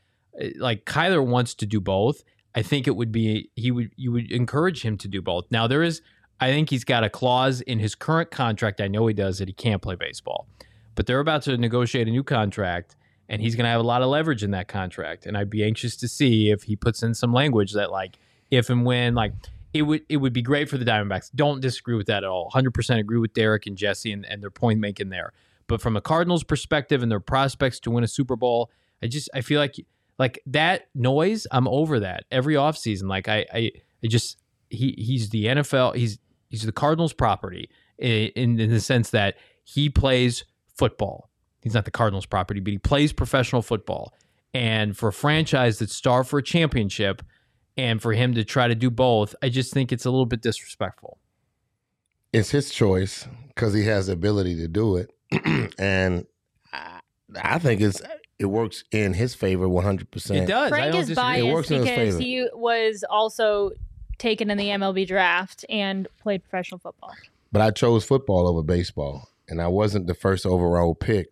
[0.42, 2.24] Uh, Like Kyler wants to do both.
[2.56, 5.46] I think it would be he would you would encourage him to do both.
[5.50, 6.02] Now there is
[6.40, 8.82] I think he's got a clause in his current contract.
[8.82, 10.48] I know he does that he can't play baseball,
[10.96, 12.96] but they're about to negotiate a new contract,
[13.30, 15.26] and he's going to have a lot of leverage in that contract.
[15.26, 18.18] And I'd be anxious to see if he puts in some language that like
[18.52, 19.34] if and when like
[19.74, 21.32] it would it would be great for the Diamondbacks.
[21.34, 22.52] Don't disagree with that at all.
[22.52, 25.34] 100% agree with Derek and Jesse and, and their point making there.
[25.68, 28.70] But from a Cardinals perspective and their prospects to win a Super Bowl,
[29.02, 29.84] I just I feel like
[30.20, 33.04] like that noise, I'm over that every offseason.
[33.08, 33.72] Like I I,
[34.04, 34.38] I just
[34.70, 39.90] he he's the NFL, he's he's the Cardinals property in, in the sense that he
[39.90, 40.44] plays
[40.76, 41.30] football.
[41.62, 44.14] He's not the Cardinals property, but he plays professional football.
[44.54, 47.24] And for a franchise that's starved for a championship,
[47.78, 50.42] and for him to try to do both, I just think it's a little bit
[50.42, 51.20] disrespectful.
[52.32, 55.12] It's his choice because he has the ability to do it,
[55.80, 56.26] and
[56.72, 58.02] I think it's
[58.40, 60.02] it works in his favor 100%.
[60.02, 60.48] It percent.
[60.48, 60.68] does.
[60.68, 61.24] I Frank don't is disagree.
[61.40, 62.20] It biased works in his because favor.
[62.20, 63.72] he was also
[64.18, 67.12] taken in the MLB draft and played professional football.
[67.52, 71.28] But I chose football over baseball, and I wasn't the first overall pick.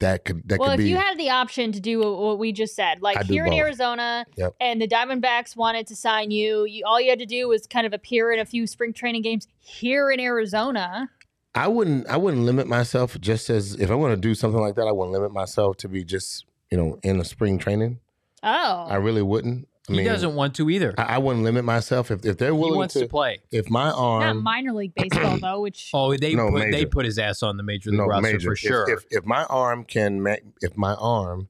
[0.00, 0.88] That could that well, could if be.
[0.90, 3.50] you had the option to do what, what we just said, like I'd here in
[3.50, 3.58] both.
[3.58, 4.54] Arizona, Yep.
[4.58, 7.86] and the Diamondbacks wanted to sign you, you, all you had to do was kind
[7.86, 11.10] of appear in a few spring training games here in Arizona.
[11.54, 14.76] I wouldn't I wouldn't limit myself just as if I want to do something like
[14.76, 14.86] that.
[14.86, 17.98] I wouldn't limit myself to be just you know in a spring training.
[18.42, 19.68] Oh, I really wouldn't.
[19.88, 20.94] I he doesn't want to either.
[20.96, 23.40] I, I wouldn't limit myself if if they're he willing wants to, to play.
[23.50, 26.86] If my arm not arm, minor league baseball though, which Oh, they No, put, they
[26.86, 28.88] put his ass on the major league no roster major for sure.
[28.88, 31.48] If, if my arm can ma- if my arm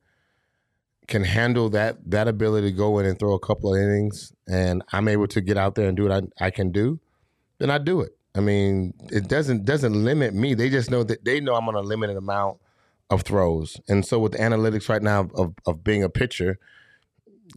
[1.06, 4.82] can handle that that ability to go in and throw a couple of innings, and
[4.92, 7.00] I'm able to get out there and do what I, I can do,
[7.58, 8.16] then I do it.
[8.34, 10.54] I mean, it doesn't doesn't limit me.
[10.54, 12.58] They just know that they know I'm on a limited amount
[13.10, 16.58] of throws, and so with the analytics right now of of being a pitcher,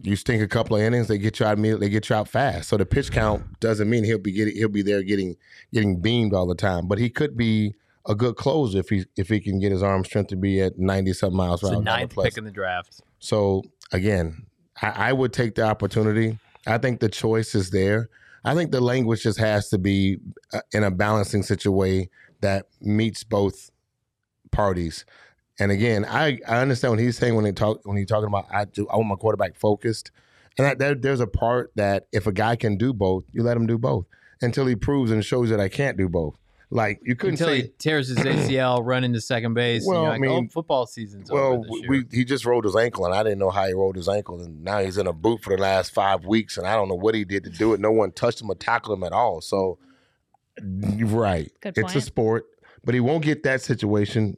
[0.02, 2.28] you stink a couple of innings, they get you out immediately, they get you out
[2.28, 2.68] fast.
[2.68, 5.36] So the pitch count doesn't mean he'll be getting he'll be there getting
[5.72, 7.74] getting beamed all the time, but he could be
[8.06, 10.78] a good closer if he if he can get his arm strength to be at
[10.78, 11.82] ninety something miles per hour.
[11.82, 13.00] ninth pick in the draft.
[13.20, 14.46] So again,
[14.82, 16.38] I, I would take the opportunity.
[16.66, 18.08] I think the choice is there.
[18.44, 20.18] I think the language just has to be
[20.52, 22.08] uh, in a balancing situation
[22.40, 23.70] that meets both
[24.52, 25.04] parties.
[25.58, 28.46] And again, I, I understand what he's saying when he talk when he's talking about
[28.50, 30.10] I do I want my quarterback focused,
[30.58, 33.56] and that, there, there's a part that if a guy can do both, you let
[33.56, 34.06] him do both
[34.42, 36.36] until he proves and shows that I can't do both.
[36.70, 39.84] Like you couldn't Until say he tears his ACL, run into second base.
[39.86, 41.90] Well, and you're I like, oh, mean, football season's Well, over this year.
[41.90, 44.40] we, he just rolled his ankle, and I didn't know how he rolled his ankle,
[44.40, 46.94] and now he's in a boot for the last five weeks, and I don't know
[46.94, 47.80] what he did to do it.
[47.80, 49.40] No one touched him or tackled him at all.
[49.40, 49.78] So,
[50.60, 52.46] right, Good it's a sport,
[52.84, 54.36] but he won't get that situation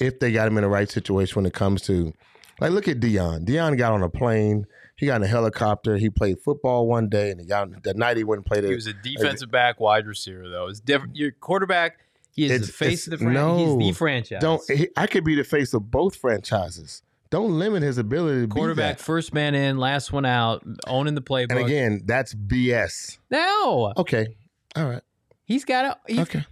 [0.00, 2.12] if they got him in the right situation when it comes to,
[2.60, 3.46] like, look at Deion.
[3.46, 4.66] Deion got on a plane.
[4.96, 5.98] He got in a helicopter.
[5.98, 8.72] He played football one day, and he got the night he went and played he
[8.72, 8.74] it.
[8.74, 10.68] was a uh, defensive back, wide receiver though.
[10.68, 11.16] It's different.
[11.16, 11.98] Your quarterback,
[12.30, 13.34] he is the face of the franchise.
[13.34, 13.78] no.
[13.78, 14.40] He's the franchise.
[14.40, 17.02] Don't he, I could be the face of both franchises.
[17.28, 21.50] Don't limit his ability to quarterback, first man in, last one out, owning the playbook.
[21.50, 23.18] And again, that's BS.
[23.30, 24.28] no, Okay.
[24.76, 25.02] All right.
[25.44, 25.96] he's got a.
[26.06, 26.46] He's, Okay.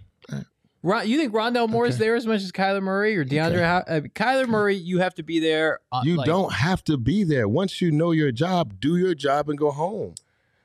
[0.85, 3.53] Ron, you think Rondale Moore is there as much as Kyler Murray or DeAndre?
[3.53, 3.61] Okay.
[3.63, 5.79] How, uh, Kyler Murray, you have to be there.
[5.91, 7.47] Uh, You like, don't have to be there.
[7.47, 10.13] Once you know your job, do your job and go home.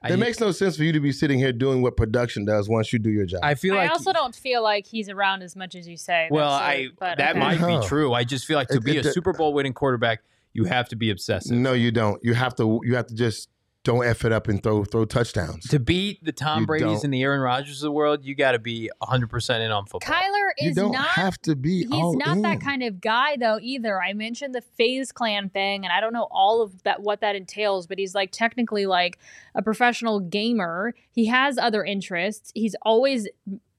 [0.08, 2.90] It makes no sense for you to be sitting here doing what production does once
[2.92, 3.40] you do your job.
[3.42, 6.28] I feel Like, I also don't feel like he's around as much as you say.
[6.30, 7.38] Well, That's, I but that okay.
[7.58, 8.14] might be true.
[8.14, 10.20] I just feel like to It- be it- a Super Bowl winning quarterback,
[10.54, 11.52] you have to be obsessive.
[11.56, 12.22] no, you don't.
[12.24, 12.80] You have to.
[12.82, 13.48] You have to just
[13.82, 15.66] don't f it up and throw throw touchdowns.
[15.68, 17.04] To beat the Tom You Brady's don't.
[17.04, 20.14] and the Aaron Rodgers of the world, you got to be 100% in on football.
[20.14, 21.84] Kyler You is don't not have to be.
[21.84, 25.84] he's all not that kind of guy though either i mentioned the FaZe Clan thing
[25.84, 29.18] and i don't know all of that what that entails but he's like technically like
[29.54, 33.28] a professional gamer he has other interests he's always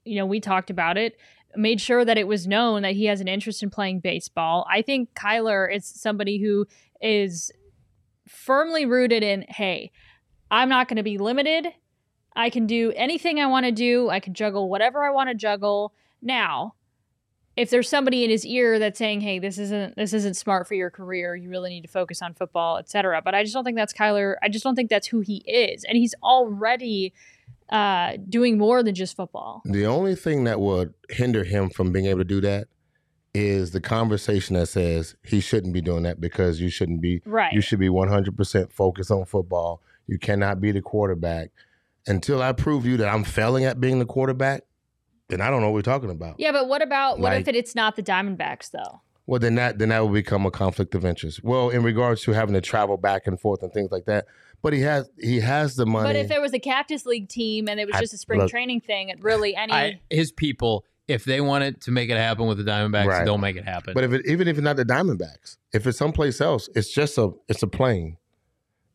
[0.03, 1.17] you know we talked about it
[1.55, 4.81] made sure that it was known that he has an interest in playing baseball i
[4.81, 6.65] think kyler is somebody who
[7.01, 7.51] is
[8.31, 9.91] firmly rooted in hey
[10.49, 11.67] i'm not going to be limited
[12.35, 14.09] I can do anything I want to do.
[14.09, 15.93] I can juggle whatever I want to juggle.
[16.21, 16.75] Now,
[17.57, 20.75] if there's somebody in his ear that's saying, "Hey, this isn't this isn't smart for
[20.75, 21.35] your career.
[21.35, 24.35] You really need to focus on football, etc." But I just don't think that's Kyler.
[24.41, 27.13] I just don't think that's who he is, and he's already
[27.69, 29.61] uh, doing more than just football.
[29.65, 32.67] The only thing that would hinder him from being able to do that
[33.33, 37.53] is the conversation that says he shouldn't be doing that because you shouldn't be Right.
[37.53, 39.81] you should be 100% focused on football.
[40.07, 41.51] You cannot be the quarterback.
[42.07, 44.63] Until I prove you that I'm failing at being the quarterback,
[45.29, 46.35] then I don't know what we're talking about.
[46.39, 49.01] yeah, but what about what if it, it's not the Diamondbacks though?
[49.27, 51.41] Well, then that then that will become a conflict of interest.
[51.43, 54.25] Well, in regards to having to travel back and forth and things like that,
[54.61, 56.09] but he has he has the money.
[56.09, 58.41] But if there was a Cactus League team and it was I- just a spring
[58.41, 62.17] look- training thing, it really any I, his people, if they wanted to make it
[62.17, 63.25] happen with the Diamondbacks, Right.
[63.25, 63.93] they'll make it happen.
[63.93, 67.17] But if it, even if it's not the Diamondbacks, if it's someplace else, it's just
[67.17, 68.17] a it's a plane.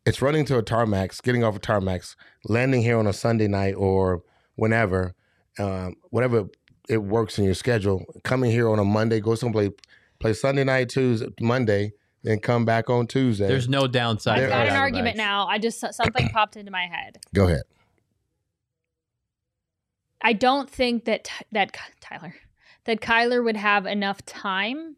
[0.04, 2.02] It's running to a tarmac, getting off a tarmac,
[2.44, 4.22] landing here on a Sunday night or
[4.54, 5.14] whenever,
[5.58, 6.44] um, whatever
[6.88, 8.04] it works in your schedule.
[8.22, 9.72] Coming here on a Monday, go someplace,
[10.20, 11.92] play Sunday night, Tuesday, Monday,
[12.22, 13.48] then come back on Tuesday.
[13.48, 14.34] There's no downside.
[14.34, 15.48] I've There got an argument now.
[15.48, 17.18] I just something popped into my head.
[17.34, 17.62] go ahead.
[20.26, 22.34] I don't think that that Tyler
[22.84, 24.96] that Kyler would have enough time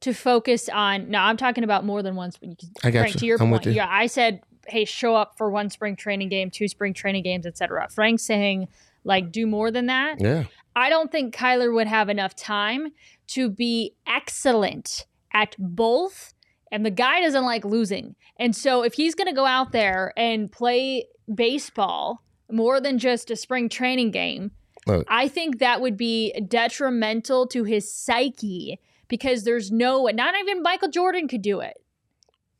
[0.00, 1.10] to focus on.
[1.10, 2.32] Now I'm talking about more than one.
[2.32, 3.20] spring- I got Frank, you.
[3.20, 3.72] to your I'm point, you.
[3.72, 7.44] yeah, I said, hey, show up for one spring training game, two spring training games,
[7.44, 7.86] etc.
[7.90, 8.68] Frank saying
[9.04, 10.22] like do more than that.
[10.22, 10.44] Yeah,
[10.74, 12.92] I don't think Kyler would have enough time
[13.28, 15.04] to be excellent
[15.34, 16.32] at both.
[16.72, 18.16] And the guy doesn't like losing.
[18.38, 23.30] And so if he's going to go out there and play baseball more than just
[23.30, 24.50] a spring training game,
[24.86, 25.06] Look.
[25.08, 28.78] I think that would be detrimental to his psyche
[29.08, 31.74] because there's no, not even Michael Jordan could do it.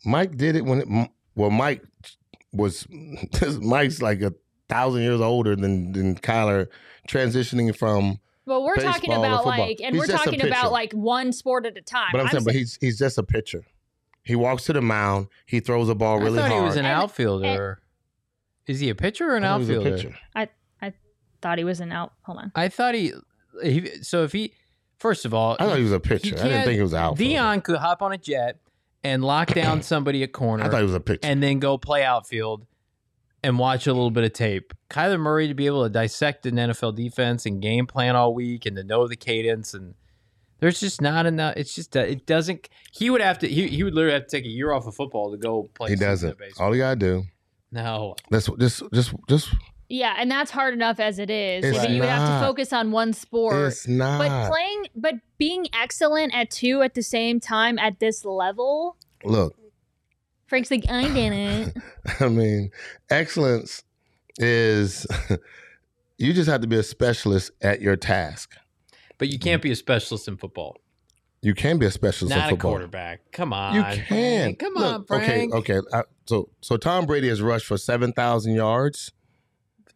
[0.04, 0.80] Mike did it when.
[0.80, 1.82] It, well, Mike
[2.52, 2.86] was
[3.60, 4.32] Mike's like a
[4.68, 6.66] thousand years older than than Kyler,
[7.08, 11.66] transitioning from Well, we're talking about like, and He's we're talking about like one sport
[11.66, 12.10] at a time.
[12.12, 13.64] But I'm, saying, but he's he's just a pitcher.
[14.22, 15.28] He walks to the mound.
[15.46, 16.62] He throws a ball really I thought hard.
[16.62, 17.80] he was an And- outfielder.
[18.66, 19.80] Is he a pitcher or an outfielder?
[19.84, 20.12] I thought he was a outfielder?
[20.12, 20.18] pitcher.
[21.44, 22.12] thought he was an out.
[22.22, 22.52] Hold on.
[22.54, 23.12] I thought he,
[23.62, 24.02] he.
[24.02, 24.54] So if he,
[24.98, 26.34] first of all, I thought he was a pitcher.
[26.38, 27.34] I didn't think he was an outfielder.
[27.34, 28.60] Deion could hop on a jet
[29.02, 31.20] and lock down somebody at corner I thought he was a pitcher.
[31.22, 32.66] and then go play outfield
[33.42, 34.72] and watch a little bit of tape.
[34.88, 38.64] Kyler Murray to be able to dissect an NFL defense and game plan all week
[38.64, 39.94] and to know the cadence and
[40.60, 41.54] there's just not enough.
[41.58, 42.70] It's just it doesn't.
[42.90, 43.48] He would have to.
[43.48, 45.90] He, he would literally have to take a year off of football to go play.
[45.90, 46.38] he doesn't.
[46.38, 46.68] baseball.
[46.68, 47.24] All he gotta do.
[47.74, 49.48] No, Let's just just just.
[49.88, 51.64] Yeah, and that's hard enough as it is.
[51.64, 53.68] It's I mean, you would have to focus on one sport.
[53.72, 54.18] It's not.
[54.18, 59.54] But playing, but being excellent at two at the same time at this level, Look,
[60.46, 61.76] Frank's like, I did it.
[62.20, 62.70] I mean,
[63.10, 63.82] excellence
[64.38, 65.06] is.
[66.18, 68.54] you just have to be a specialist at your task.
[69.18, 70.76] but you can't be a specialist in football.
[71.42, 72.70] You can be a specialist Not in a football.
[72.70, 73.30] quarterback.
[73.32, 74.06] Come on, You Frank.
[74.08, 74.54] can.
[74.56, 75.52] Come Look, on, Frank.
[75.54, 75.86] Okay, okay.
[75.92, 79.12] Uh, so so Tom Brady has rushed for seven thousand yards.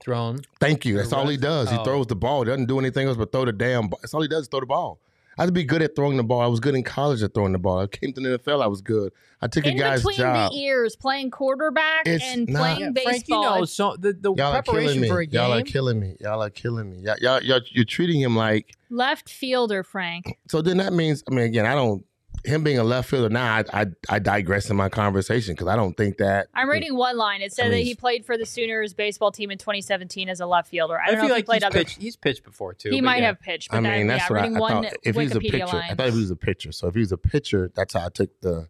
[0.01, 0.39] Thrown.
[0.61, 0.97] Thank you.
[0.97, 1.41] That's all he Rushed?
[1.43, 1.71] does.
[1.71, 1.85] He Oh.
[1.85, 2.43] throws the ball.
[2.43, 3.99] He doesn't do anything else but throw the damn ball.
[4.01, 5.01] That's all he does is throw the ball.
[5.37, 6.41] I had to be good at throwing the ball.
[6.41, 7.81] I was good in college at throwing the ball.
[7.81, 8.63] I came to the NFL.
[8.63, 9.13] I was good.
[9.41, 10.51] I took a In guy's between job.
[10.53, 13.43] the ears, playing quarterback It's and not- playing Yeah, baseball.
[13.43, 15.09] Frank, you know, so the, the Y'all are killing preparation me.
[15.09, 15.41] for a game.
[15.41, 16.17] Y'all are killing me.
[16.21, 16.99] Y'all are killing me.
[16.99, 18.75] Y'all, y'all, y'all, you're treating him like.
[18.91, 20.39] left fielder, Frank.
[20.49, 21.23] So then that means.
[21.31, 22.05] I mean, again, I don't.
[22.45, 25.77] Him being a left fielder now, I I, I digress in my conversation because I
[25.77, 26.49] don't think that.
[26.55, 27.43] I'm reading one line.
[27.43, 30.41] It said I mean, that he played for the Sooners baseball team in 2017 as
[30.41, 30.99] a left fielder.
[30.99, 31.79] I I, don't feel know if like he played he's other.
[31.79, 32.01] pitched.
[32.01, 32.91] He's pitched before too.
[32.91, 33.27] he might yeah.
[33.27, 34.93] have pitched, but I mean, then, that's yeah, what I, reading I one thought.
[35.03, 35.91] If he's a pitcher, line.
[35.91, 36.73] I thought he was a pitcher.
[36.73, 38.69] So if he was a pitcher, that's how I took the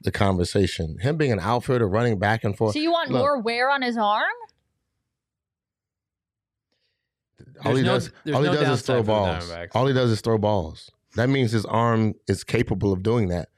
[0.00, 0.98] the conversation.
[0.98, 2.74] Him being an outfielder, running back and forth.
[2.74, 3.20] so you want Look.
[3.20, 4.22] more wear on his arm?
[7.64, 9.52] all he There's no- does, there's all he no does is throw balls.
[9.74, 10.90] All he does is throw balls.
[11.16, 13.48] That means his arm is capable of doing that.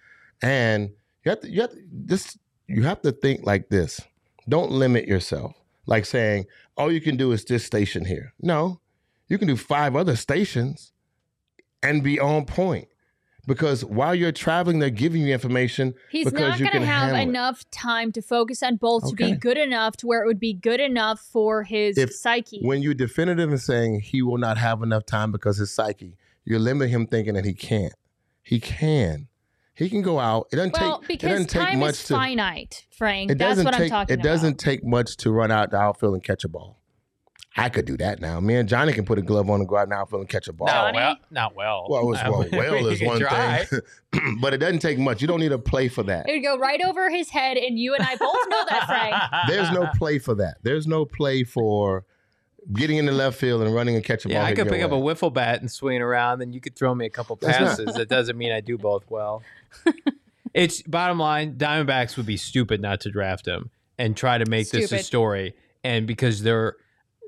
[0.42, 0.90] And
[1.24, 4.00] you have to, you have to, this, you have to think like this.
[4.48, 5.52] Don't limit yourself.
[5.86, 6.46] Like saying,
[6.76, 8.32] all you can do is this station here.
[8.40, 8.80] No,
[9.28, 10.92] you can do five other stations
[11.82, 12.88] and be on point.
[13.46, 15.94] Because while you're traveling, they're giving you information.
[16.10, 17.22] He's Because not going to have handle it.
[17.22, 20.52] enough time to focus on both to be good enough to where it would be
[20.52, 22.60] good enough for his If- psyche.
[22.62, 26.58] When you're definitive in saying he will not have enough time because his psyche, you're
[26.58, 27.94] limiting him thinking that he can't.
[28.42, 29.28] He can.
[29.74, 30.48] He can go out.
[30.52, 31.04] It doesn't well, take.
[31.04, 32.14] it because doesn't take time much is to.
[32.14, 33.30] finite, Frank.
[33.30, 33.82] It That's doesn't what take.
[33.84, 36.80] I'm talking it doesn't take much to run out the outfield and catch a ball.
[37.56, 38.38] I could do that now.
[38.40, 40.28] Me and Johnny can put a glove on and go out in the outfield and
[40.28, 40.68] catch a ball.
[40.68, 41.16] Not well.
[41.30, 41.86] Not well.
[41.88, 43.64] Well, it's, Uh, well, well is one try.
[43.64, 43.80] thing,
[44.40, 45.20] but it doesn't take much.
[45.20, 46.28] You don't need a play for that.
[46.28, 49.48] It would go right over his head, and you and I both know that, Frank.
[49.48, 50.58] There's no play for that.
[50.62, 52.04] There's no play for
[52.72, 54.34] getting in the left field and running and catch a ball.
[54.34, 55.14] Yeah, I could your pick up a way.
[55.14, 57.94] wiffle bat and swing around, then you could throw me a couple passes.
[57.94, 59.42] That doesn't mean I do both well.
[60.54, 64.70] it's bottom line, Diamondbacks would be stupid not to draft him and try to make
[64.70, 65.54] this a story.
[65.84, 66.76] And because they're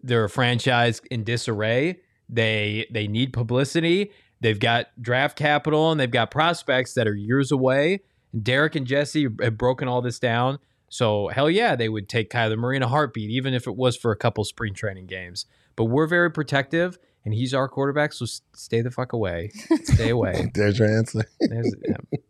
[0.03, 4.11] they're a franchise in disarray, they they need publicity.
[4.41, 8.01] They've got draft capital and they've got prospects that are years away.
[8.41, 10.59] Derek and Jesse have broken all this down.
[10.95, 13.97] So hell yeah, they would take Kyler Murray in a heartbeat, even if it was
[13.97, 15.47] for a couple spring training games.
[15.75, 19.53] But we're very protective, and he's our quarterback, so stay the fuck away.
[19.85, 20.51] Stay away.
[20.53, 21.25] There's your answer.
[21.41, 21.73] There's-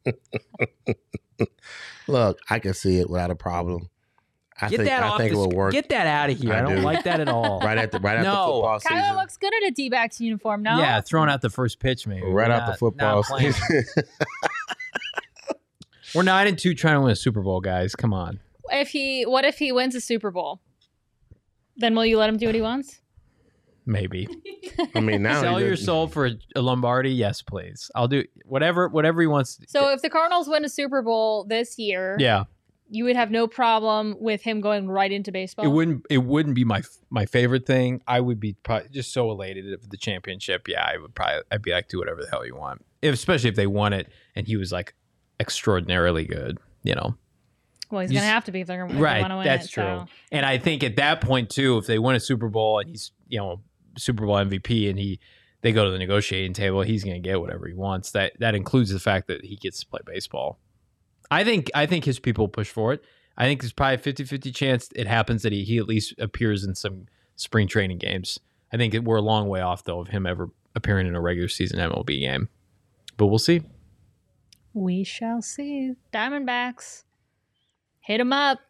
[0.07, 0.13] yeah.
[2.07, 3.89] Look, I can see it without a problem.
[4.61, 6.39] I Get think that I off think it will sc- work Get that out of
[6.39, 6.53] here.
[6.53, 6.83] I I, don't do.
[6.83, 7.59] like that at all.
[7.61, 8.47] right at the right after No.
[8.47, 9.17] football Kyler season.
[9.17, 10.63] looks good in a D-backs uniform.
[10.63, 12.23] No, Yeah, throwing out the first pitch, maybe.
[12.23, 13.85] right We're after not- football season.
[16.15, 17.97] We're nine and two, trying to win a Super Bowl, guys.
[17.97, 18.39] Come on.
[18.73, 20.61] If he, what if he wins a Super Bowl?
[21.77, 23.01] Then will you let him do what he wants?
[23.85, 24.29] Maybe
[24.95, 27.11] I mean, now sell your soul for a, a Lombardi.
[27.11, 27.91] Yes, please.
[27.97, 29.59] I'll do whatever whatever he wants.
[29.67, 32.45] So if the Cardinals win a Super Bowl this year, yeah,
[32.89, 35.65] you would have no problem with him going right into baseball.
[35.65, 38.03] it wouldn't it wouldn't be my my favorite thing.
[38.07, 40.69] I would be probably just so elated of the championship.
[40.69, 43.51] Yeah, I would probably I'd be like, do whatever the hell you want, if, especially
[43.51, 44.95] if they won it and he was like
[45.41, 46.59] extraordinarily good.
[46.85, 47.17] You know,
[47.93, 49.25] Well, he's gonna have to be if they're gonna right?
[49.27, 49.71] to win That's it.
[49.73, 49.85] true.
[49.85, 50.07] so.
[50.33, 53.13] And I think at that point too, if they win a Super Bowl and he's
[53.29, 53.61] you know
[53.99, 55.21] Super Bowl MVP and he
[55.61, 58.11] they go to the negotiating table, he's going to get whatever he wants.
[58.13, 60.59] That that includes the fact that he gets to play baseball.
[61.31, 63.05] I think I think his people push for it.
[63.37, 66.65] I think there's probably a 50-50 chance it happens that he, he at least appears
[66.65, 68.39] in some spring training games.
[68.73, 71.49] I think we're a long way off though of him ever appearing in a regular
[71.49, 72.49] season MLB game.
[73.17, 73.63] But we'll see.
[74.75, 75.95] We shall see.
[76.13, 77.05] Diamondbacks,
[78.03, 78.61] hit him up.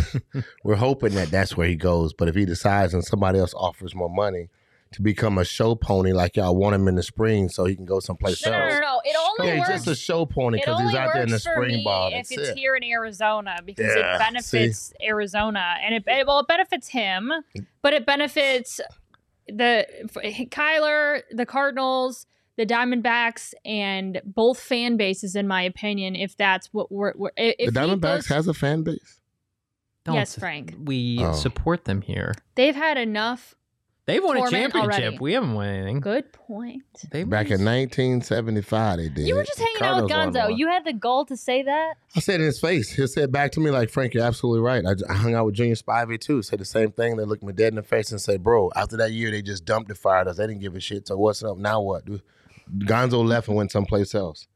[0.64, 2.12] We're hoping that that's where he goes.
[2.12, 4.48] But if he decides and somebody else offers more money
[4.92, 7.84] to become a show pony, like y'all want him in the spring, so he can
[7.86, 8.74] go someplace No, no, no, else.
[8.74, 9.00] no, no.
[9.04, 9.70] It only Yeah, works.
[9.70, 12.10] just a show pony because he's out there in the spring ball.
[12.12, 12.56] if it's it.
[12.58, 17.32] here in Arizona because Yeah, it benefits Arizona, and it, it well it benefits him,
[17.80, 18.80] but it benefits
[19.48, 19.86] the
[20.50, 22.26] Kyler, the Cardinals,
[22.56, 26.14] the Diamondbacks, and both fan bases, in my opinion.
[26.16, 29.20] If that's what we're, we're if the he Diamondbacks goes- has a fan base.
[30.06, 30.74] Yes, Frank.
[30.84, 31.32] We Oh.
[31.32, 32.34] support them here.
[32.56, 33.54] they've had enough.
[34.04, 34.74] They've won a championship.
[35.00, 35.18] already.
[35.20, 36.00] We haven't won anything.
[36.00, 36.82] Good point.
[37.12, 39.28] They Back in 1975, they did.
[39.28, 40.56] You were just hanging out with Gonzo.
[40.58, 41.94] You had the gall to say that.
[42.16, 42.90] I said in his face.
[42.90, 44.84] He said back to me like, Frank, you're absolutely right.
[44.84, 46.42] I, I hung out with Junior Spivey too.
[46.42, 47.16] Said the same thing.
[47.16, 49.64] They looked me dead in the face and said, bro, after that year, they just
[49.64, 50.36] dumped and fired us.
[50.38, 51.06] They didn't give a shit.
[51.06, 51.58] So what's up?
[51.58, 52.02] Now what?
[52.78, 54.46] Gonzo left and went someplace else.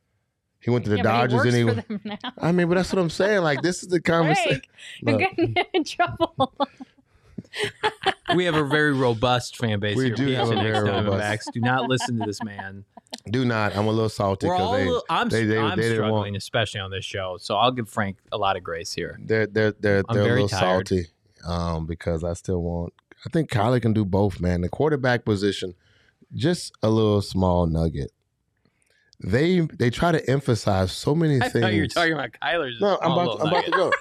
[0.61, 1.75] He went to the yeah, Dodgers but he and he.
[1.83, 2.33] for them now.
[2.39, 3.43] I mean, but that's what I'm saying.
[3.43, 4.63] Like, this is the conversation.
[5.05, 6.53] Frank, you're getting in trouble.
[8.35, 10.15] we have a very robust fan base We here.
[10.15, 11.05] do have a very Diamondbacks.
[11.05, 12.85] robust- Do not listen to this man.
[13.31, 13.77] Do not.
[13.77, 14.73] I'm a little salty We're because all.
[14.73, 16.37] they, little- I'm, they, they, I'm they struggling, want.
[16.37, 17.37] especially on this show.
[17.41, 19.19] So I'll give Frank a lot of grace here.
[19.23, 20.89] They're they're they're I'm they're a little tired.
[20.89, 21.07] salty.
[21.47, 22.93] Um, because I still want.
[23.25, 24.61] I think Kyler can do both, man.
[24.63, 25.75] The quarterback position,
[26.35, 28.11] just a little small nugget.
[29.21, 31.63] They they try to emphasize so many I things.
[31.63, 32.81] thought you were talking about Kyler's.
[32.81, 33.91] no, I'm about to, I'm about to go.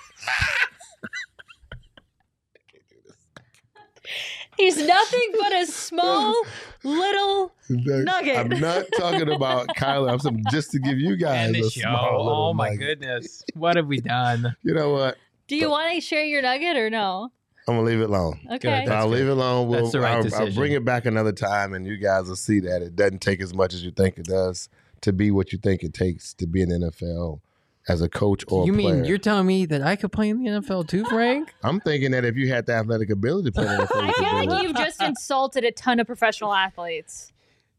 [4.57, 6.33] He's nothing but a small
[6.83, 8.37] little Nugget.
[8.37, 10.09] I'm not talking about Kyler.
[10.11, 11.81] I'm saying just to give you guys And a show.
[11.81, 12.79] small little Oh my nugget.
[13.01, 14.55] goodness, what have we done?
[14.63, 15.17] You know what?
[15.47, 17.31] Do you want to share your nugget or no?
[17.67, 18.39] I'm gonna leave it alone.
[18.51, 18.85] Okay.
[18.85, 19.15] I'll good.
[19.15, 19.67] leave it alone.
[19.67, 22.35] We'll, That's the right I'll, I'll bring it back another time, and you guys will
[22.35, 24.69] see that it doesn't take as much as you think it does
[25.01, 27.39] to be what you think it takes to be in the NFL
[27.87, 28.95] as a coach or you a player.
[28.95, 31.53] mean you're telling me that I could play in the NFL too, Frank?
[31.63, 34.11] I'm thinking that if you had the athletic ability to play in the NFL, I
[34.13, 37.31] feel like you've just insulted a ton of professional athletes.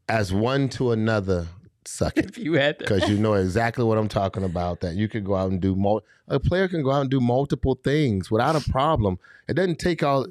[0.08, 1.46] as one to another,
[1.86, 2.26] suck it.
[2.26, 2.84] if you had to.
[2.84, 4.80] Because you know exactly what I'm talking about.
[4.80, 7.20] That you could go out and do mul- a player can go out and do
[7.20, 9.18] multiple things without a problem.
[9.48, 10.26] It doesn't take all.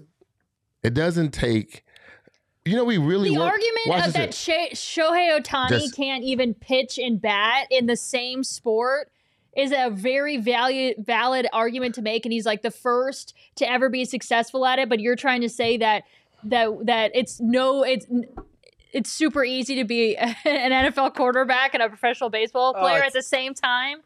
[0.83, 1.83] It doesn't take.
[2.65, 4.69] You know, we really The work- argument of that here.
[4.73, 9.11] Shohei Ohtani Just- can't even pitch and bat in the same sport
[9.55, 13.87] is a very valid valid argument to make, and he's like the first to ever
[13.87, 14.89] be successful at it.
[14.89, 16.03] But you're trying to say that
[16.43, 18.05] that that it's no, it's
[18.95, 23.09] it's super easy to be an NFL quarterback and a professional baseball Oh, player it's-
[23.09, 23.97] at the same time.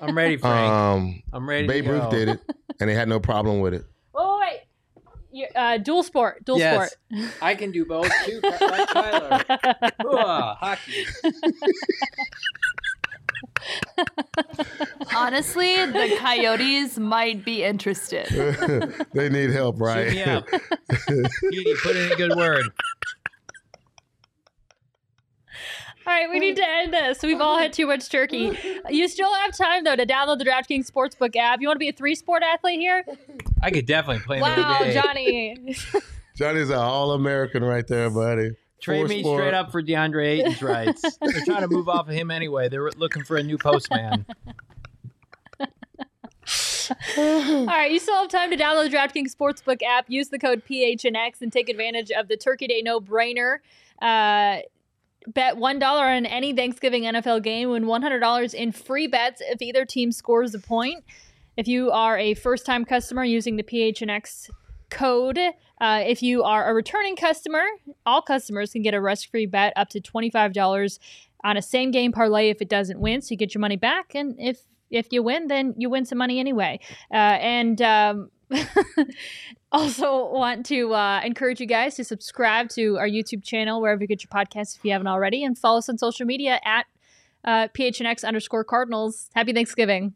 [0.00, 0.72] I'm ready, Frank.
[0.72, 1.66] Um, I'm ready.
[1.68, 2.40] Babe to Ruth did it,
[2.80, 3.84] and they had no problem with it.
[4.14, 6.42] Oh wait, Uh, dual sport.
[6.46, 6.96] Dual Yes.
[7.10, 7.30] sport.
[7.42, 9.44] I can do both too, like Tyler.
[10.08, 11.04] Ugh, hockey.
[15.14, 18.26] Honestly, the Coyotes might be interested.
[19.12, 20.08] they need help, right?
[20.12, 20.46] Shoot me up.
[21.52, 22.64] you put in a good word.
[26.06, 27.22] All right, we need to end this.
[27.22, 28.58] We've all had too much turkey.
[28.90, 31.60] You still have time though to download the DraftKings Sportsbook app.
[31.60, 33.04] You want to be a three-sport athlete here?
[33.62, 34.94] I could definitely play Wow, another day.
[34.94, 35.76] Johnny.
[36.36, 38.50] Johnny's an all American right there, buddy.
[38.82, 39.40] Trade Four me sport.
[39.40, 41.00] straight up for DeAndre Ayton's rights.
[41.18, 42.68] They're trying to move off of him anyway.
[42.68, 44.26] They're looking for a new postman.
[47.16, 50.62] All right, you still have time to download the DraftKings Sportsbook app, use the code
[50.68, 53.58] PHNX, and take advantage of the Turkey Day no brainer.
[54.02, 54.58] Uh,
[55.26, 60.12] bet $1 on any Thanksgiving NFL game, win $100 in free bets if either team
[60.12, 61.04] scores a point.
[61.56, 64.50] If you are a first time customer using the PHNX
[64.90, 65.38] code,
[65.80, 67.64] uh, if you are a returning customer,
[68.06, 70.98] all customers can get a risk free bet up to $25
[71.44, 73.20] on a same game parlay if it doesn't win.
[73.22, 74.14] So you get your money back.
[74.14, 76.78] And if if you win, then you win some money anyway.
[77.12, 78.30] Uh, and um,
[79.74, 84.06] also want to uh, encourage you guys to subscribe to our YouTube channel wherever you
[84.06, 86.86] get your podcasts if you haven't already, and follow us on social media at
[87.44, 89.28] uh, PHNX underscore Cardinals.
[89.34, 90.14] Happy Thanksgiving.